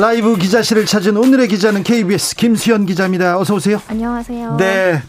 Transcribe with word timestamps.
라이브 0.00 0.34
기자실을 0.38 0.86
찾은 0.86 1.18
오늘의 1.18 1.46
기자는 1.48 1.82
KBS 1.82 2.34
김수현 2.36 2.86
기자입니다. 2.86 3.38
어서 3.38 3.54
오세요. 3.54 3.82
안녕하세요. 3.86 4.56
네. 4.56 5.02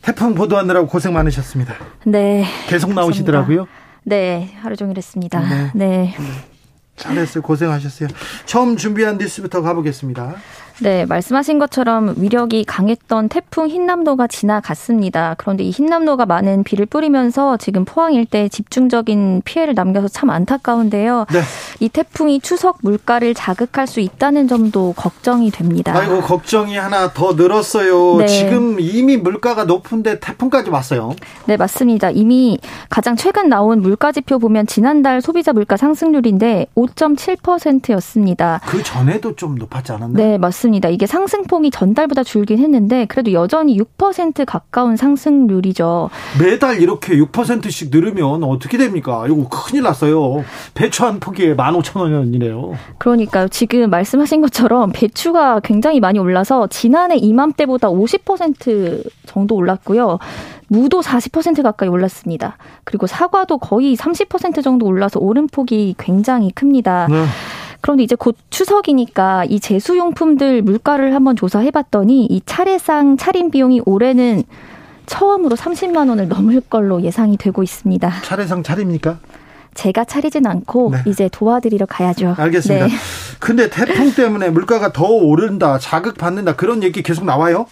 태풍 0.00 0.34
보도하느라고 0.34 0.86
고생 0.86 1.12
많으셨습니다. 1.12 1.74
네. 2.06 2.46
계속 2.68 2.94
나오시더라고요. 2.94 3.66
네, 4.04 4.56
하루 4.62 4.76
종일 4.76 4.96
했습니다. 4.96 5.40
네. 5.40 5.70
네. 5.74 6.14
잘했어요. 6.96 7.42
고생하셨어요. 7.42 8.08
처음 8.46 8.78
준비한 8.78 9.18
뉴스부터 9.18 9.60
가보겠습니다. 9.60 10.36
네, 10.80 11.06
말씀하신 11.06 11.58
것처럼 11.58 12.14
위력이 12.18 12.64
강했던 12.64 13.30
태풍 13.30 13.68
흰남노가 13.68 14.26
지나갔습니다. 14.26 15.34
그런데 15.38 15.64
이 15.64 15.70
흰남노가 15.70 16.26
많은 16.26 16.64
비를 16.64 16.84
뿌리면서 16.84 17.56
지금 17.56 17.86
포항 17.86 18.12
일대에 18.12 18.48
집중적인 18.48 19.42
피해를 19.44 19.74
남겨서 19.74 20.08
참 20.08 20.28
안타까운데요. 20.28 21.26
네. 21.32 21.40
이 21.80 21.88
태풍이 21.88 22.40
추석 22.40 22.78
물가를 22.82 23.32
자극할 23.32 23.86
수 23.86 24.00
있다는 24.00 24.48
점도 24.48 24.92
걱정이 24.96 25.50
됩니다. 25.50 25.96
아이고 25.96 26.20
걱정이 26.20 26.76
하나 26.76 27.10
더 27.12 27.32
늘었어요. 27.32 28.18
네. 28.18 28.26
지금 28.26 28.78
이미 28.78 29.16
물가가 29.16 29.64
높은데 29.64 30.20
태풍까지 30.20 30.68
왔어요. 30.68 31.14
네, 31.46 31.56
맞습니다. 31.56 32.10
이미 32.10 32.58
가장 32.90 33.16
최근 33.16 33.48
나온 33.48 33.80
물가 33.80 34.12
지표 34.12 34.38
보면 34.38 34.66
지난달 34.66 35.22
소비자 35.22 35.54
물가 35.54 35.78
상승률인데 35.78 36.66
5.7%였습니다. 36.76 38.60
그 38.66 38.82
전에도 38.82 39.34
좀 39.36 39.54
높았지 39.54 39.92
않았나요? 39.92 40.16
네, 40.16 40.38
맞습니다. 40.38 40.65
이게 40.74 41.06
상승폭이 41.06 41.70
전달보다 41.70 42.24
줄긴 42.24 42.58
했는데 42.58 43.06
그래도 43.06 43.32
여전히 43.32 43.78
6% 43.78 44.44
가까운 44.46 44.96
상승률이죠. 44.96 46.10
매달 46.40 46.80
이렇게 46.80 47.16
6%씩 47.16 47.90
늘으면 47.90 48.42
어떻게 48.44 48.78
됩니까? 48.78 49.24
이거 49.26 49.48
큰일 49.48 49.82
났어요. 49.84 50.44
배추 50.74 51.04
한 51.04 51.20
포기에 51.20 51.54
15,000원이네요. 51.54 52.72
그러니까요. 52.98 53.48
지금 53.48 53.90
말씀하신 53.90 54.40
것처럼 54.40 54.90
배추가 54.92 55.60
굉장히 55.60 56.00
많이 56.00 56.18
올라서 56.18 56.66
지난해 56.68 57.16
이맘때보다 57.16 57.88
50% 57.88 59.02
정도 59.26 59.54
올랐고요. 59.54 60.18
무도 60.68 61.00
40% 61.00 61.62
가까이 61.62 61.88
올랐습니다. 61.88 62.56
그리고 62.84 63.06
사과도 63.06 63.58
거의 63.58 63.96
30% 63.96 64.62
정도 64.62 64.86
올라서 64.86 65.20
오름폭이 65.20 65.94
굉장히 65.98 66.50
큽니다. 66.50 67.06
네. 67.08 67.24
그런데 67.86 68.02
이제 68.02 68.16
곧 68.16 68.36
추석이니까 68.50 69.44
이 69.44 69.60
제수용품들 69.60 70.60
물가를 70.62 71.14
한번 71.14 71.36
조사해봤더니 71.36 72.26
이 72.26 72.42
차례상 72.44 73.16
차림 73.16 73.52
비용이 73.52 73.80
올해는 73.86 74.42
처음으로 75.06 75.54
30만 75.54 76.08
원을 76.08 76.26
넘을 76.26 76.60
걸로 76.62 77.02
예상이 77.02 77.36
되고 77.36 77.62
있습니다. 77.62 78.22
차례상 78.22 78.64
차립니까? 78.64 79.20
제가 79.74 80.04
차리진 80.04 80.48
않고 80.48 80.90
네. 80.94 81.02
이제 81.06 81.28
도와드리러 81.30 81.86
가야죠. 81.86 82.34
알겠습니다. 82.36 82.88
네. 82.88 82.92
근데 83.38 83.70
태풍 83.70 84.12
때문에 84.12 84.50
물가가 84.50 84.92
더 84.92 85.04
오른다, 85.04 85.78
자극받는다 85.78 86.56
그런 86.56 86.82
얘기 86.82 87.04
계속 87.04 87.24
나와요? 87.24 87.66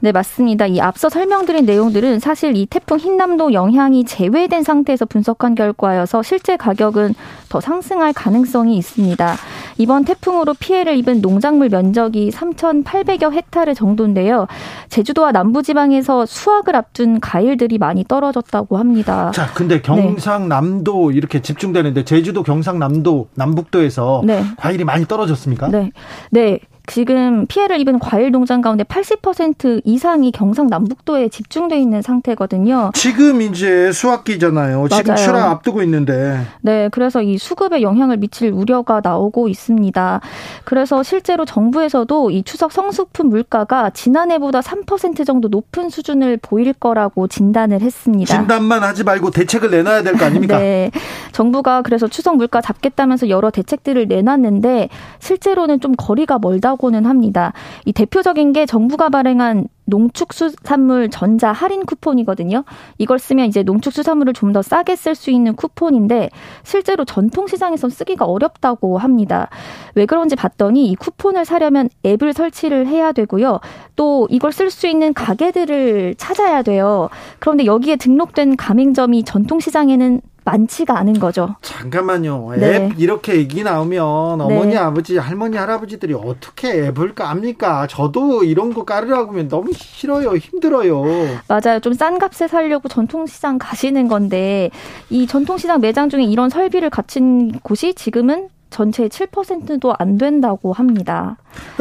네, 0.00 0.12
맞습니다. 0.12 0.66
이 0.66 0.80
앞서 0.80 1.08
설명드린 1.08 1.66
내용들은 1.66 2.20
사실 2.20 2.56
이 2.56 2.66
태풍 2.66 2.98
흰남도 2.98 3.52
영향이 3.52 4.04
제외된 4.04 4.62
상태에서 4.62 5.06
분석한 5.06 5.56
결과여서 5.56 6.22
실제 6.22 6.56
가격은 6.56 7.14
더 7.48 7.60
상승할 7.60 8.12
가능성이 8.12 8.76
있습니다. 8.76 9.34
이번 9.78 10.04
태풍으로 10.04 10.54
피해를 10.54 10.96
입은 10.98 11.20
농작물 11.20 11.68
면적이 11.68 12.30
3,800여 12.30 13.32
헥타르 13.32 13.74
정도인데요. 13.74 14.46
제주도와 14.88 15.32
남부지방에서 15.32 16.26
수확을 16.26 16.76
앞둔 16.76 17.18
과일들이 17.18 17.78
많이 17.78 18.04
떨어졌다고 18.04 18.76
합니다. 18.76 19.32
자, 19.34 19.46
근데 19.52 19.80
경상남도 19.80 21.10
이렇게 21.10 21.42
집중되는데 21.42 22.04
제주도, 22.04 22.44
경상남도, 22.44 23.30
남북도에서 23.34 24.22
네. 24.24 24.44
과일이 24.58 24.84
많이 24.84 25.06
떨어졌습니까? 25.06 25.68
네. 25.68 25.90
네. 26.30 26.60
지금 26.88 27.46
피해를 27.46 27.78
입은 27.80 27.98
과일 27.98 28.30
농장 28.30 28.60
가운데 28.62 28.82
80% 28.82 29.82
이상이 29.84 30.32
경상남북도에 30.32 31.28
집중돼 31.28 31.78
있는 31.78 32.00
상태거든요. 32.02 32.90
지금 32.94 33.42
이제 33.42 33.92
수학기잖아요. 33.92 34.88
지금 34.88 35.12
맞아요. 35.14 35.24
출하 35.26 35.50
앞두고 35.50 35.82
있는데 35.82 36.40
네, 36.62 36.88
그래서 36.90 37.20
이 37.22 37.36
수급에 37.38 37.82
영향을 37.82 38.16
미칠 38.16 38.50
우려가 38.50 39.00
나오고 39.04 39.48
있습니다. 39.48 40.20
그래서 40.64 41.02
실제로 41.02 41.44
정부에서도 41.44 42.30
이 42.30 42.42
추석 42.42 42.72
성수품 42.72 43.28
물가가 43.28 43.90
지난해보다 43.90 44.60
3% 44.60 45.26
정도 45.26 45.48
높은 45.48 45.90
수준을 45.90 46.38
보일 46.40 46.72
거라고 46.72 47.28
진단을 47.28 47.82
했습니다. 47.82 48.34
진단만 48.34 48.82
하지 48.82 49.04
말고 49.04 49.30
대책을 49.30 49.70
내놔야 49.70 50.02
될 50.02 50.14
거 50.16 50.24
아닙니까? 50.24 50.56
네. 50.58 50.90
정부가 51.32 51.82
그래서 51.82 52.08
추석 52.08 52.36
물가 52.36 52.60
잡겠다면서 52.60 53.28
여러 53.28 53.50
대책들을 53.50 54.08
내놨는데 54.08 54.88
실제로는 55.18 55.80
좀 55.80 55.92
거리가 55.96 56.38
멀다고 56.40 56.77
는 56.88 57.04
합니다. 57.06 57.52
이 57.84 57.92
대표적인 57.92 58.52
게 58.52 58.64
정부가 58.64 59.08
발행한 59.08 59.66
농축수산물 59.84 61.10
전자 61.10 61.50
할인 61.50 61.84
쿠폰이거든요. 61.84 62.64
이걸 62.98 63.18
쓰면 63.18 63.46
이제 63.46 63.62
농축수산물을 63.62 64.32
좀 64.34 64.48
더 64.48 64.62
싸게 64.62 64.96
쓸 64.96 65.14
수 65.14 65.30
있는 65.30 65.54
쿠폰인데 65.54 66.30
실제로 66.62 67.04
전통시장에서 67.04 67.90
쓰기가 67.90 68.24
어렵다고 68.24 68.96
합니다. 68.96 69.50
왜 69.94 70.06
그런지 70.06 70.36
봤더니 70.36 70.90
이 70.90 70.94
쿠폰을 70.94 71.44
사려면 71.44 71.90
앱을 72.06 72.32
설치를 72.32 72.86
해야 72.86 73.12
되고요. 73.12 73.60
또 73.94 74.26
이걸 74.30 74.52
쓸 74.52 74.70
수 74.70 74.86
있는 74.86 75.12
가게들을 75.12 76.14
찾아야 76.16 76.62
돼요. 76.62 77.10
그런데 77.40 77.66
여기에 77.66 77.96
등록된 77.96 78.56
가맹점이 78.56 79.24
전통시장에는 79.24 80.22
많지가 80.44 80.98
않은 80.98 81.14
거죠. 81.20 81.56
잠깐만요. 81.62 82.54
앱 82.54 82.60
네. 82.60 82.92
이렇게 82.96 83.36
얘기 83.36 83.62
나오면 83.62 84.02
어머니, 84.40 84.72
네. 84.72 84.76
아버지, 84.78 85.18
할머니, 85.18 85.56
할아버지들이 85.56 86.14
어떻게 86.14 86.86
앱을 86.86 87.14
깝니까? 87.14 87.86
저도 87.88 88.44
이런 88.44 88.72
거 88.72 88.84
깔으라고 88.84 89.32
하면 89.32 89.48
너무 89.48 89.72
싫어요. 89.74 90.34
힘들어요. 90.36 91.04
맞아요. 91.48 91.80
좀 91.80 91.92
싼 91.98 92.18
값에 92.18 92.46
살려고 92.48 92.88
전통시장 92.88 93.58
가시는 93.58 94.08
건데 94.08 94.70
이 95.10 95.26
전통시장 95.26 95.80
매장 95.80 96.08
중에 96.08 96.22
이런 96.22 96.48
설비를 96.48 96.90
갖춘 96.90 97.52
곳이 97.60 97.92
지금은 97.94 98.48
전체의 98.70 99.08
7%도 99.08 99.94
안 99.98 100.18
된다고 100.18 100.72
합니다. 100.72 101.36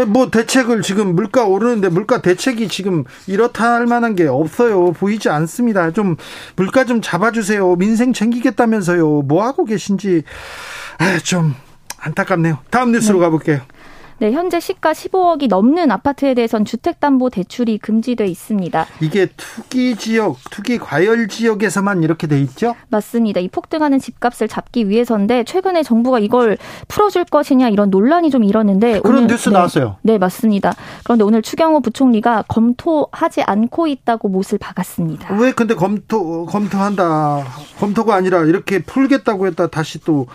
뭐 0.08 0.30
대책을 0.30 0.82
지금 0.82 1.16
물가 1.16 1.46
오르는데 1.46 1.90
물가 1.90 2.22
대책이 2.22 2.68
지금 2.68 3.04
이렇다 3.28 3.74
할 3.74 3.86
만한 3.86 4.16
게 4.16 4.28
없어요. 4.28 4.94
보이지 4.94 5.30
않습니다. 5.30 5.92
좀 5.92 6.16
물가 6.56 6.86
좀 6.86 7.02
잡아주세요. 7.02 7.76
민생 7.76 8.14
챙기겠다면서요. 8.14 9.24
뭐 9.24 9.44
하고 9.44 9.66
계신지 9.66 10.24
아, 11.00 11.18
좀 11.20 11.54
안타깝네요. 12.00 12.60
다음 12.70 12.92
뉴스로 12.92 13.20
가볼게요. 13.20 13.62
네, 14.20 14.32
현재 14.32 14.60
시가 14.60 14.94
15억이 14.94 15.48
넘는 15.48 15.92
아파트에 15.92 16.34
대해선 16.34 16.66
주택담보대출이 16.66 17.78
금지돼 17.78 18.26
있습니다. 18.26 18.88
이게 19.00 19.28
투기 19.38 19.96
지역, 19.96 20.38
투기 20.50 20.80
과열 20.80 21.28
지역에서만 21.28 22.02
이렇게 22.02 22.26
돼 22.26 22.40
있죠? 22.42 22.76
맞습니다. 22.90 23.40
이 23.40 23.48
폭등하는 23.48 24.00
집값을 24.00 24.48
잡기 24.48 24.90
위해서인데 24.90 25.44
최근에 25.44 25.84
정부가 25.84 26.18
이걸 26.18 26.58
풀어줄 26.88 27.26
것이냐 27.26 27.70
이런 27.70 27.92
논란이 27.92 28.32
좀 28.32 28.44
일었는데 28.44 29.02
그런 29.02 29.18
오늘- 29.18 29.28
뉴스 29.28 29.50
네. 29.50 29.54
나왔어요. 29.54 29.98
네, 30.02 30.18
맞습니다. 30.18 30.74
그런데 31.04 31.24
오늘 31.24 31.44
추경호 31.44 31.82
부총리가 31.82 32.46
검토하지 32.48 33.44
않고 33.44 33.86
있다고 33.86 34.30
못을 34.30 34.58
박았습니다. 34.58 35.36
왜 35.36 35.52
근데 35.52 35.76
검토 35.76 36.48
검토한다 36.48 37.44
검토가 37.80 38.16
아니라 38.16 38.46
이렇게 38.46 38.80
풀겠다고 38.80 39.46
했다 39.46 39.68
다시 39.68 40.00
또 40.04 40.26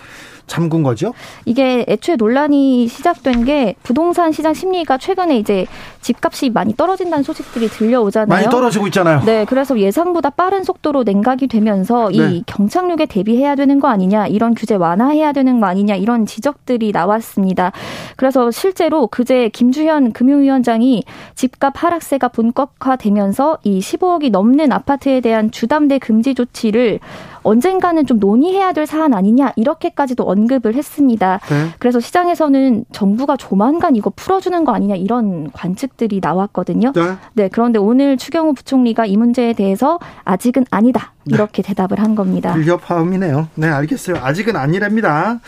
잠근 0.53 0.83
거죠? 0.83 1.15
이게 1.47 1.87
애초에 1.89 2.17
논란이 2.17 2.87
시작된 2.87 3.47
게 3.47 3.75
부동산 3.83 4.33
시장 4.33 4.53
심리가 4.53 4.99
최근에 4.99 5.39
이제 5.39 5.65
집값이 6.03 6.51
많이 6.51 6.77
떨어진다는 6.77 7.23
소식들이 7.23 7.69
들려오잖아요. 7.69 8.29
많이 8.29 8.51
떨어지고 8.51 8.87
있잖아요. 8.89 9.23
네, 9.25 9.47
그래서 9.47 9.79
예상보다 9.79 10.29
빠른 10.29 10.63
속도로 10.63 11.05
냉각이 11.05 11.47
되면서 11.47 12.11
네. 12.11 12.17
이 12.17 12.43
경착륙에 12.45 13.07
대비해야 13.07 13.55
되는 13.55 13.81
거 13.81 13.89
아니냐, 13.89 14.27
이런 14.27 14.55
규제 14.55 14.75
완화해야 14.75 15.33
되는 15.33 15.59
거 15.59 15.69
아니냐, 15.69 15.95
이런 15.95 16.27
지적들이 16.27 16.93
나왔습니다. 16.93 17.73
그래서 18.17 18.51
실제로 18.51 19.07
그제 19.07 19.49
김주현 19.49 20.13
금융위원장이 20.13 21.05
집값 21.35 21.83
하락세가 21.83 22.29
본격화되면서 22.29 23.59
이 23.65 23.79
15억이 23.79 24.31
넘는 24.31 24.71
아파트에 24.71 25.21
대한 25.23 25.51
주담대 25.51 25.99
금지 25.99 26.35
조치를 26.35 27.01
언젠가는 27.43 28.07
좀 28.07 28.19
논의해야 28.19 28.73
될 28.73 28.87
사안 28.87 29.15
아니냐 29.15 29.53
이렇게까지도 29.57 30.25
언급을 30.25 30.75
했습니다. 30.75 31.41
네. 31.49 31.69
그래서 31.79 32.01
시장에서는 32.01 32.85
정부가 32.93 33.37
조만간 33.37 33.97
이거 33.97 34.11
풀어주는 34.15 34.65
거 34.65 34.73
아니냐 34.73 34.95
이런 34.97 35.51
관측들이 35.53 36.21
나왔거든요. 36.23 36.93
네. 36.95 37.17
네 37.35 37.49
그런데 37.51 37.79
오늘 37.79 38.17
추경호 38.17 38.55
부총리가 38.55 39.07
이 39.07 39.17
문제에 39.17 39.53
대해서 39.53 39.99
아직은 40.25 40.67
아니다 40.71 41.13
이렇게 41.27 41.63
네. 41.63 41.69
대답을 41.69 42.01
한 42.01 42.15
겁니다. 42.15 42.53
불협화음이네요. 42.55 43.49
네 43.55 43.69
알겠어요. 43.69 44.17
아직은 44.17 44.57
아니랍니다. 44.57 45.41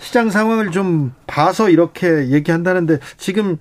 시장 0.00 0.30
상황을 0.30 0.70
좀 0.70 1.12
봐서 1.26 1.68
이렇게 1.68 2.30
얘기한다는데 2.30 2.98
지금 3.16 3.58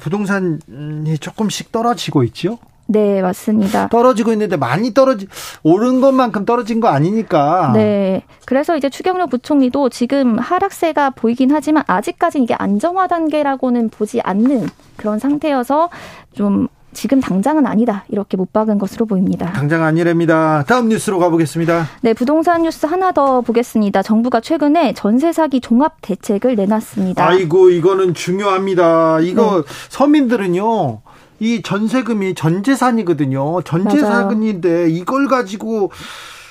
부동산이 0.00 1.18
조금씩 1.20 1.72
떨어지고 1.72 2.24
있죠. 2.24 2.58
네, 2.90 3.20
맞습니다. 3.20 3.88
떨어지고 3.88 4.32
있는데 4.32 4.56
많이 4.56 4.94
떨어지 4.94 5.28
오른 5.62 6.00
것만큼 6.00 6.46
떨어진 6.46 6.80
거 6.80 6.88
아니니까. 6.88 7.72
네. 7.74 8.22
그래서 8.46 8.78
이제 8.78 8.88
추경호 8.88 9.26
부총리도 9.26 9.90
지금 9.90 10.38
하락세가 10.38 11.10
보이긴 11.10 11.50
하지만 11.52 11.84
아직까지 11.86 12.40
이게 12.42 12.54
안정화 12.54 13.06
단계라고는 13.08 13.90
보지 13.90 14.22
않는 14.22 14.68
그런 14.96 15.18
상태여서 15.18 15.90
좀 16.32 16.68
지금 16.94 17.20
당장은 17.20 17.66
아니다 17.66 18.04
이렇게 18.08 18.38
못 18.38 18.52
박은 18.52 18.78
것으로 18.78 19.04
보입니다. 19.04 19.52
당장 19.52 19.84
아니랍니다. 19.84 20.64
다음 20.66 20.88
뉴스로 20.88 21.18
가보겠습니다. 21.18 21.86
네, 22.00 22.14
부동산 22.14 22.62
뉴스 22.62 22.86
하나 22.86 23.12
더 23.12 23.42
보겠습니다. 23.42 24.02
정부가 24.02 24.40
최근에 24.40 24.94
전세 24.94 25.30
사기 25.32 25.60
종합 25.60 25.96
대책을 26.00 26.56
내놨습니다. 26.56 27.24
아이고 27.24 27.68
이거는 27.68 28.14
중요합니다. 28.14 29.20
이거 29.20 29.62
네. 29.62 29.72
서민들은요 29.90 31.02
이 31.40 31.62
전세금이 31.62 32.34
전재산이거든요. 32.34 33.62
전재산인데 33.62 34.90
이걸 34.90 35.28
가지고 35.28 35.90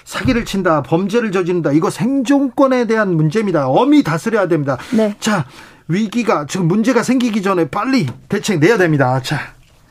사기를 0.05 0.45
친다, 0.45 0.81
범죄를 0.83 1.31
저지른다. 1.31 1.73
이거 1.73 1.89
생존권에 1.89 2.87
대한 2.87 3.15
문제입니다. 3.17 3.67
엄히 3.67 4.03
다스려야 4.03 4.47
됩니다. 4.47 4.77
네. 4.95 5.15
자, 5.19 5.45
위기가 5.89 6.45
지금 6.47 6.67
문제가 6.67 7.03
생기기 7.03 7.41
전에 7.41 7.67
빨리 7.67 8.07
대책 8.29 8.59
내야 8.59 8.77
됩니다. 8.77 9.21
자. 9.21 9.37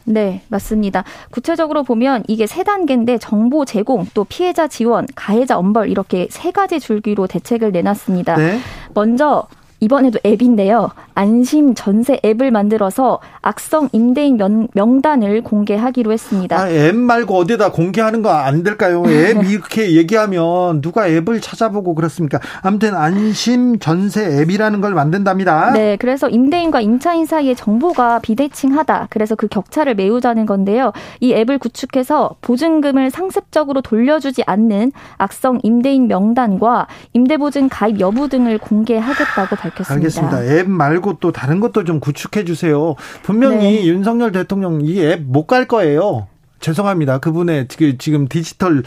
네, 0.04 0.42
맞습니다. 0.48 1.04
구체적으로 1.30 1.82
보면 1.82 2.22
이게 2.28 2.46
세 2.46 2.62
단계인데 2.62 3.18
정보 3.18 3.64
제공, 3.64 4.06
또 4.14 4.24
피해자 4.24 4.68
지원, 4.68 5.06
가해자 5.16 5.58
엄벌 5.58 5.90
이렇게 5.90 6.28
세 6.30 6.52
가지 6.52 6.78
줄기로 6.80 7.26
대책을 7.26 7.72
내놨습니다. 7.72 8.36
네. 8.36 8.60
먼저 8.94 9.46
이번에도 9.80 10.18
앱인데요. 10.24 10.90
안심 11.14 11.74
전세 11.74 12.18
앱을 12.24 12.50
만들어서 12.50 13.20
악성 13.42 13.88
임대인 13.92 14.36
명, 14.36 14.68
명단을 14.74 15.42
공개하기로 15.42 16.12
했습니다. 16.12 16.58
아, 16.58 16.68
앱 16.70 16.94
말고 16.94 17.34
어디다 17.36 17.72
공개하는 17.72 18.22
거 18.22 18.30
안 18.36 18.62
될까요? 18.62 19.02
앱 19.06 19.42
이렇게 19.50 19.92
얘기하면 19.96 20.80
누가 20.80 21.08
앱을 21.08 21.40
찾아보고 21.40 21.94
그렇습니까? 21.94 22.38
아무튼 22.62 22.94
안심 22.94 23.78
전세 23.78 24.40
앱이라는 24.42 24.80
걸 24.80 24.94
만든답니다. 24.94 25.72
네, 25.72 25.96
그래서 25.96 26.28
임대인과 26.28 26.80
임차인 26.80 27.26
사이의 27.26 27.56
정보가 27.56 28.20
비대칭하다. 28.20 29.08
그래서 29.10 29.34
그 29.34 29.48
격차를 29.48 29.94
메우자는 29.94 30.46
건데요. 30.46 30.92
이 31.20 31.32
앱을 31.32 31.58
구축해서 31.58 32.36
보증금을 32.40 33.10
상습적으로 33.10 33.80
돌려주지 33.80 34.42
않는 34.46 34.92
악성 35.16 35.58
임대인 35.62 36.08
명단과 36.08 36.86
임대보증 37.14 37.68
가입 37.70 38.00
여부 38.00 38.28
등을 38.28 38.58
공개하겠다고 38.58 39.56
밝혔습니다. 39.70 39.94
알겠습니다. 39.94 40.44
앱 40.60 40.68
말고 40.68 41.18
또 41.20 41.32
다른 41.32 41.60
것도 41.60 41.84
좀 41.84 42.00
구축해 42.00 42.44
주세요. 42.44 42.94
분명히 43.22 43.80
네. 43.80 43.86
윤석열 43.86 44.32
대통령 44.32 44.80
이 44.82 45.00
앱 45.02 45.22
못 45.26 45.46
갈 45.46 45.66
거예요. 45.66 46.26
죄송합니다. 46.60 47.18
그분의 47.18 47.68
지금 47.98 48.26
디지털 48.28 48.82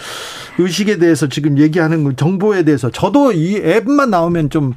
의식에 0.58 0.98
대해서 0.98 1.28
지금 1.30 1.58
얘기하는 1.60 2.16
정보에 2.16 2.64
대해서 2.64 2.90
저도 2.90 3.32
이 3.32 3.58
앱만 3.58 4.10
나오면 4.10 4.50
좀, 4.50 4.74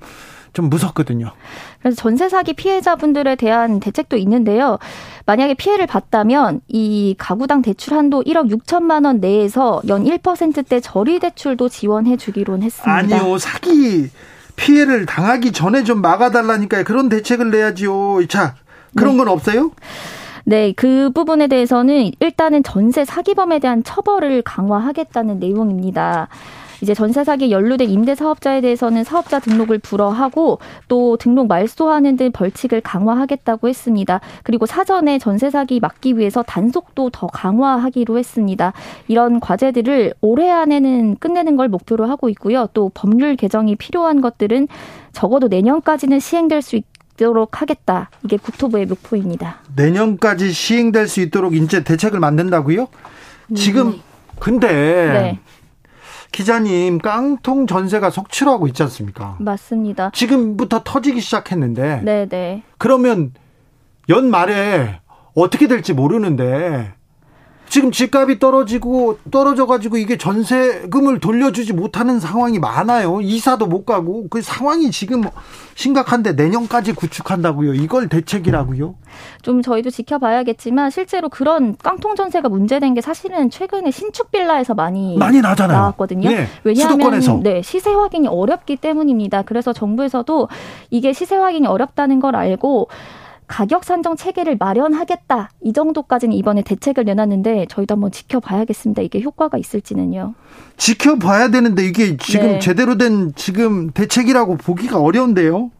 좀 0.52 0.68
무섭거든요. 0.68 1.32
그래서 1.80 1.96
전세 1.96 2.28
사기 2.28 2.52
피해자분들에 2.52 3.34
대한 3.36 3.80
대책도 3.80 4.16
있는데요. 4.18 4.78
만약에 5.26 5.54
피해를 5.54 5.86
봤다면 5.86 6.60
이 6.68 7.14
가구당 7.18 7.62
대출 7.62 7.94
한도 7.94 8.22
1억 8.22 8.52
6천만 8.54 9.06
원 9.06 9.18
내에서 9.20 9.80
연 9.88 10.04
1%대 10.04 10.78
저리 10.80 11.18
대출도 11.18 11.70
지원해 11.70 12.16
주기로 12.16 12.58
했습니다. 12.60 12.94
아니요. 12.94 13.38
사기 13.38 14.10
피해를 14.56 15.06
당하기 15.06 15.52
전에 15.52 15.84
좀 15.84 16.00
막아달라니까요. 16.00 16.84
그런 16.84 17.08
대책을 17.08 17.50
내야지요. 17.50 18.26
자, 18.28 18.54
그런 18.96 19.12
네. 19.12 19.18
건 19.18 19.28
없어요? 19.28 19.72
네, 20.44 20.72
그 20.76 21.10
부분에 21.14 21.46
대해서는 21.46 22.10
일단은 22.18 22.62
전세 22.62 23.04
사기범에 23.04 23.60
대한 23.60 23.84
처벌을 23.84 24.42
강화하겠다는 24.42 25.38
내용입니다. 25.38 26.28
이제 26.82 26.94
전세 26.94 27.22
사기에 27.22 27.52
연루된 27.52 27.88
임대 27.88 28.16
사업자에 28.16 28.60
대해서는 28.60 29.04
사업자 29.04 29.38
등록을 29.38 29.78
불허하고 29.78 30.58
또 30.88 31.16
등록 31.16 31.46
말소하는 31.46 32.16
등 32.16 32.32
벌칙을 32.32 32.80
강화하겠다고 32.80 33.68
했습니다. 33.68 34.20
그리고 34.42 34.66
사전에 34.66 35.20
전세 35.20 35.48
사기 35.48 35.78
막기 35.78 36.18
위해서 36.18 36.42
단속도 36.42 37.10
더 37.10 37.28
강화하기로 37.28 38.18
했습니다. 38.18 38.72
이런 39.06 39.38
과제들을 39.38 40.14
올해 40.20 40.50
안에는 40.50 41.16
끝내는 41.20 41.56
걸 41.56 41.68
목표로 41.68 42.06
하고 42.06 42.28
있고요. 42.30 42.68
또 42.74 42.90
법률 42.92 43.36
개정이 43.36 43.76
필요한 43.76 44.20
것들은 44.20 44.66
적어도 45.12 45.46
내년까지는 45.48 46.20
시행될 46.20 46.60
수 46.60 46.76
있. 46.76 46.84
도록 47.18 47.60
하겠다. 47.60 48.08
이게 48.24 48.38
국토부의 48.38 48.86
목표입니다. 48.86 49.60
내년까지 49.76 50.50
시행될 50.50 51.06
수 51.06 51.20
있도록 51.20 51.54
이제 51.54 51.84
대책을 51.84 52.18
만든다고요? 52.18 52.88
지금 53.54 53.90
네. 53.90 54.00
근데 54.40 54.68
네. 54.68 55.38
기자님 56.32 56.98
깡통 56.98 57.66
전세가 57.66 58.10
속출하고 58.10 58.66
있지 58.68 58.82
않습니까? 58.82 59.36
맞습니다. 59.38 60.10
지금부터 60.12 60.82
터지기 60.82 61.20
시작했는데. 61.20 62.00
네네. 62.02 62.28
네. 62.28 62.62
그러면 62.78 63.32
연말에 64.08 65.00
어떻게 65.34 65.68
될지 65.68 65.92
모르는데 65.92 66.94
지금 67.72 67.90
집값이 67.90 68.38
떨어지고 68.38 69.16
떨어져 69.30 69.64
가지고 69.64 69.96
이게 69.96 70.18
전세금을 70.18 71.20
돌려주지 71.20 71.72
못하는 71.72 72.20
상황이 72.20 72.58
많아요. 72.58 73.22
이사도 73.22 73.66
못 73.66 73.86
가고 73.86 74.26
그 74.28 74.42
상황이 74.42 74.90
지금 74.90 75.22
심각한데 75.74 76.34
내년까지 76.34 76.92
구축한다고요. 76.92 77.72
이걸 77.72 78.10
대책이라고요? 78.10 78.94
좀 79.40 79.62
저희도 79.62 79.88
지켜봐야겠지만 79.88 80.90
실제로 80.90 81.30
그런 81.30 81.74
깡통 81.82 82.14
전세가 82.14 82.50
문제된 82.50 82.92
게 82.92 83.00
사실은 83.00 83.48
최근에 83.48 83.90
신축 83.90 84.30
빌라에서 84.30 84.74
많이 84.74 85.16
많이 85.16 85.40
나잖아요. 85.40 85.78
나왔거든요. 85.78 86.28
네, 86.28 86.46
왜냐하면 86.64 86.98
수도권에서. 86.98 87.40
네, 87.42 87.62
시세 87.62 87.90
확인이 87.90 88.28
어렵기 88.28 88.76
때문입니다. 88.76 89.44
그래서 89.46 89.72
정부에서도 89.72 90.46
이게 90.90 91.14
시세 91.14 91.36
확인이 91.36 91.66
어렵다는 91.66 92.20
걸 92.20 92.36
알고 92.36 92.88
가격 93.52 93.84
산정 93.84 94.16
체계를 94.16 94.56
마련하겠다. 94.58 95.50
이 95.60 95.74
정도까지는 95.74 96.34
이번에 96.34 96.62
대책을 96.62 97.04
내놨는데 97.04 97.66
저희도 97.68 97.96
한번 97.96 98.10
지켜봐야겠습니다. 98.10 99.02
이게 99.02 99.20
효과가 99.20 99.58
있을지는요. 99.58 100.32
지켜봐야 100.78 101.50
되는데 101.50 101.84
이게 101.84 102.16
지금 102.16 102.46
네. 102.46 102.58
제대로 102.60 102.96
된 102.96 103.34
지금 103.36 103.90
대책이라고 103.90 104.56
보기가 104.56 104.98
어려운데요. 105.00 105.70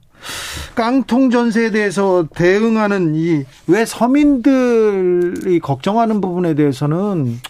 깡통 0.75 1.31
전세에 1.31 1.71
대해서 1.71 2.29
대응하는 2.35 3.15
이 3.15 3.45
왜 3.67 3.87
서민들이 3.87 5.59
걱정하는 5.59 6.21
부분에 6.21 6.55
대해서는 6.55 7.41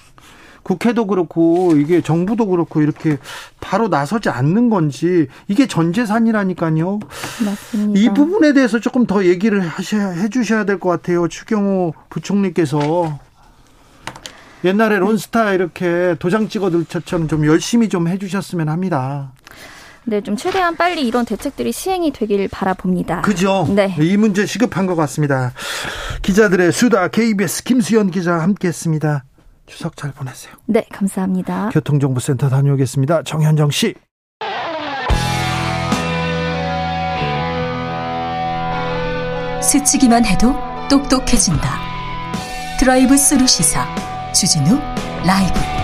국회도 0.62 1.06
그렇고 1.06 1.72
이게 1.76 2.00
정부도 2.00 2.46
그렇고 2.46 2.82
이렇게 2.82 3.18
바로 3.60 3.88
나서지 3.88 4.28
않는 4.28 4.70
건지 4.70 5.26
이게 5.48 5.66
전 5.66 5.92
재산이라니까요. 5.92 7.00
맞습니다. 7.44 8.00
이 8.00 8.08
부분에 8.14 8.52
대해서 8.52 8.78
조금 8.78 9.06
더 9.06 9.24
얘기를 9.24 9.60
하셔야 9.60 10.08
해 10.10 10.28
주셔야 10.28 10.64
될 10.64 10.78
것 10.78 10.88
같아요. 10.88 11.28
추경호 11.28 11.94
부총리께서 12.10 13.18
옛날에 14.64 14.98
론스타 14.98 15.52
이렇게 15.52 16.14
도장 16.18 16.48
찍어둘 16.48 16.84
것처럼 16.84 17.28
좀 17.28 17.46
열심히 17.46 17.88
좀 17.88 18.06
해주셨으면 18.08 18.68
합니다. 18.68 19.32
네, 20.04 20.20
좀 20.20 20.36
최대한 20.36 20.76
빨리 20.76 21.06
이런 21.06 21.24
대책들이 21.24 21.70
시행이 21.72 22.12
되길 22.12 22.48
바라봅니다. 22.48 23.22
그죠? 23.22 23.68
네. 23.72 23.94
이 24.00 24.16
문제 24.16 24.46
시급한 24.46 24.86
것 24.86 24.96
같습니다. 24.96 25.52
기자들의 26.22 26.72
수다 26.72 27.08
KBS 27.08 27.62
김수현 27.64 28.10
기자 28.10 28.34
함께했습니다. 28.40 29.24
추석 29.72 29.96
잘 29.96 30.12
보내세요. 30.12 30.54
네, 30.66 30.84
감사합니다. 30.92 31.70
교통정보센터 31.70 32.50
다녀오겠습니다. 32.50 33.22
정현정 33.22 33.70
씨. 33.70 33.94
스치기만 39.62 40.26
해도 40.26 40.54
똑똑해진다. 40.90 41.80
드라이브 42.78 43.16
스루 43.16 43.46
시사 43.46 43.86
주진우 44.34 44.78
라이브. 45.24 45.81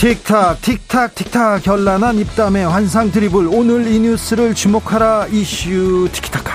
틱탁 0.00 0.62
틱탁 0.62 1.14
틱탁 1.14 1.62
결란한 1.62 2.16
입담의 2.16 2.66
환상 2.66 3.10
드리블 3.10 3.48
오늘 3.48 3.86
이 3.86 4.00
뉴스를 4.00 4.54
주목하라 4.54 5.26
이슈 5.26 6.08
티키타카 6.10 6.54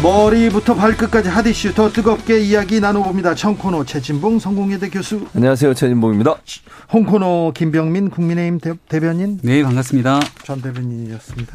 머리부터 0.00 0.76
발끝까지 0.76 1.28
핫이슈 1.28 1.74
더 1.74 1.90
뜨겁게 1.90 2.38
이야기 2.38 2.78
나눠봅니다. 2.78 3.34
청코노 3.34 3.84
최진봉 3.84 4.38
성공회대 4.38 4.90
교수 4.90 5.26
안녕하세요 5.34 5.74
최진봉입니다. 5.74 6.36
홍코노 6.92 7.50
김병민 7.56 8.10
국민의힘 8.10 8.60
대, 8.60 9.00
변인 9.00 9.40
네 9.42 9.64
반갑습니다. 9.64 10.20
전 10.44 10.62
대변인이었습니다. 10.62 11.52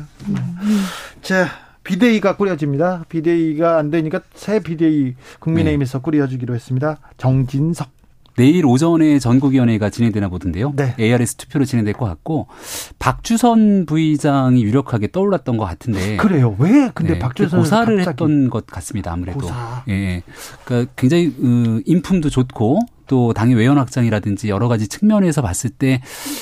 자 1.21 1.47
비대위가 1.85 2.35
꾸려집니다. 2.35 3.05
비대위가 3.07 3.77
안 3.77 3.91
되니까 3.91 4.19
새 4.35 4.59
비대위 4.59 5.15
국민의힘에서 5.39 5.99
네. 5.99 6.01
꾸려주기로 6.03 6.53
했습니다. 6.53 6.99
정진석 7.15 7.96
내일 8.37 8.65
오전에 8.67 9.17
전국위원회가 9.19 9.89
진행되나 9.89 10.29
보던데요. 10.29 10.71
네. 10.75 10.95
ARS 10.99 11.35
투표로 11.35 11.65
진행될 11.65 11.93
것 11.95 12.05
같고 12.05 12.47
박주선 12.99 13.87
부의장이 13.87 14.63
유력하게 14.63 15.11
떠올랐던 15.11 15.57
것 15.57 15.65
같은데 15.65 16.17
그래요. 16.17 16.55
왜 16.59 16.91
근데 16.93 17.13
네, 17.13 17.19
박주선 17.19 17.59
고사를 17.61 17.97
갑자기. 17.97 18.09
했던 18.09 18.49
것 18.51 18.67
같습니다. 18.67 19.11
아무래도 19.11 19.39
고사. 19.39 19.83
예, 19.89 20.21
그러니까 20.63 20.91
굉장히 20.95 21.35
음, 21.39 21.81
인품도 21.85 22.29
좋고 22.29 22.79
또 23.07 23.33
당의 23.33 23.55
외연 23.55 23.77
확장이라든지 23.77 24.49
여러 24.49 24.67
가지 24.67 24.87
측면에서 24.87 25.41
봤을 25.41 25.69
때 25.71 26.01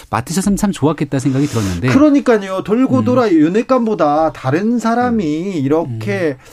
맡으셨으면 0.10 0.58
참 0.58 0.72
좋았겠다 0.72 1.20
생각이 1.20 1.46
들었는데 1.48 1.88
그러니까요. 1.90 2.64
돌고 2.64 3.00
음. 3.00 3.06
돌아 3.06 3.26
음. 3.28 3.32
윤핵관보다 3.34 4.34
다른 4.34 4.80
사람이 4.80 5.24
음. 5.60 5.64
이렇게 5.64 6.36
음. 6.38 6.46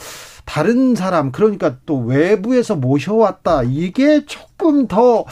다른 0.45 0.95
사람 0.95 1.31
그러니까 1.31 1.77
또 1.85 1.99
외부에서 1.99 2.75
모셔왔다 2.75 3.63
이게 3.63 4.25
조금 4.25 4.87
더 4.87 5.25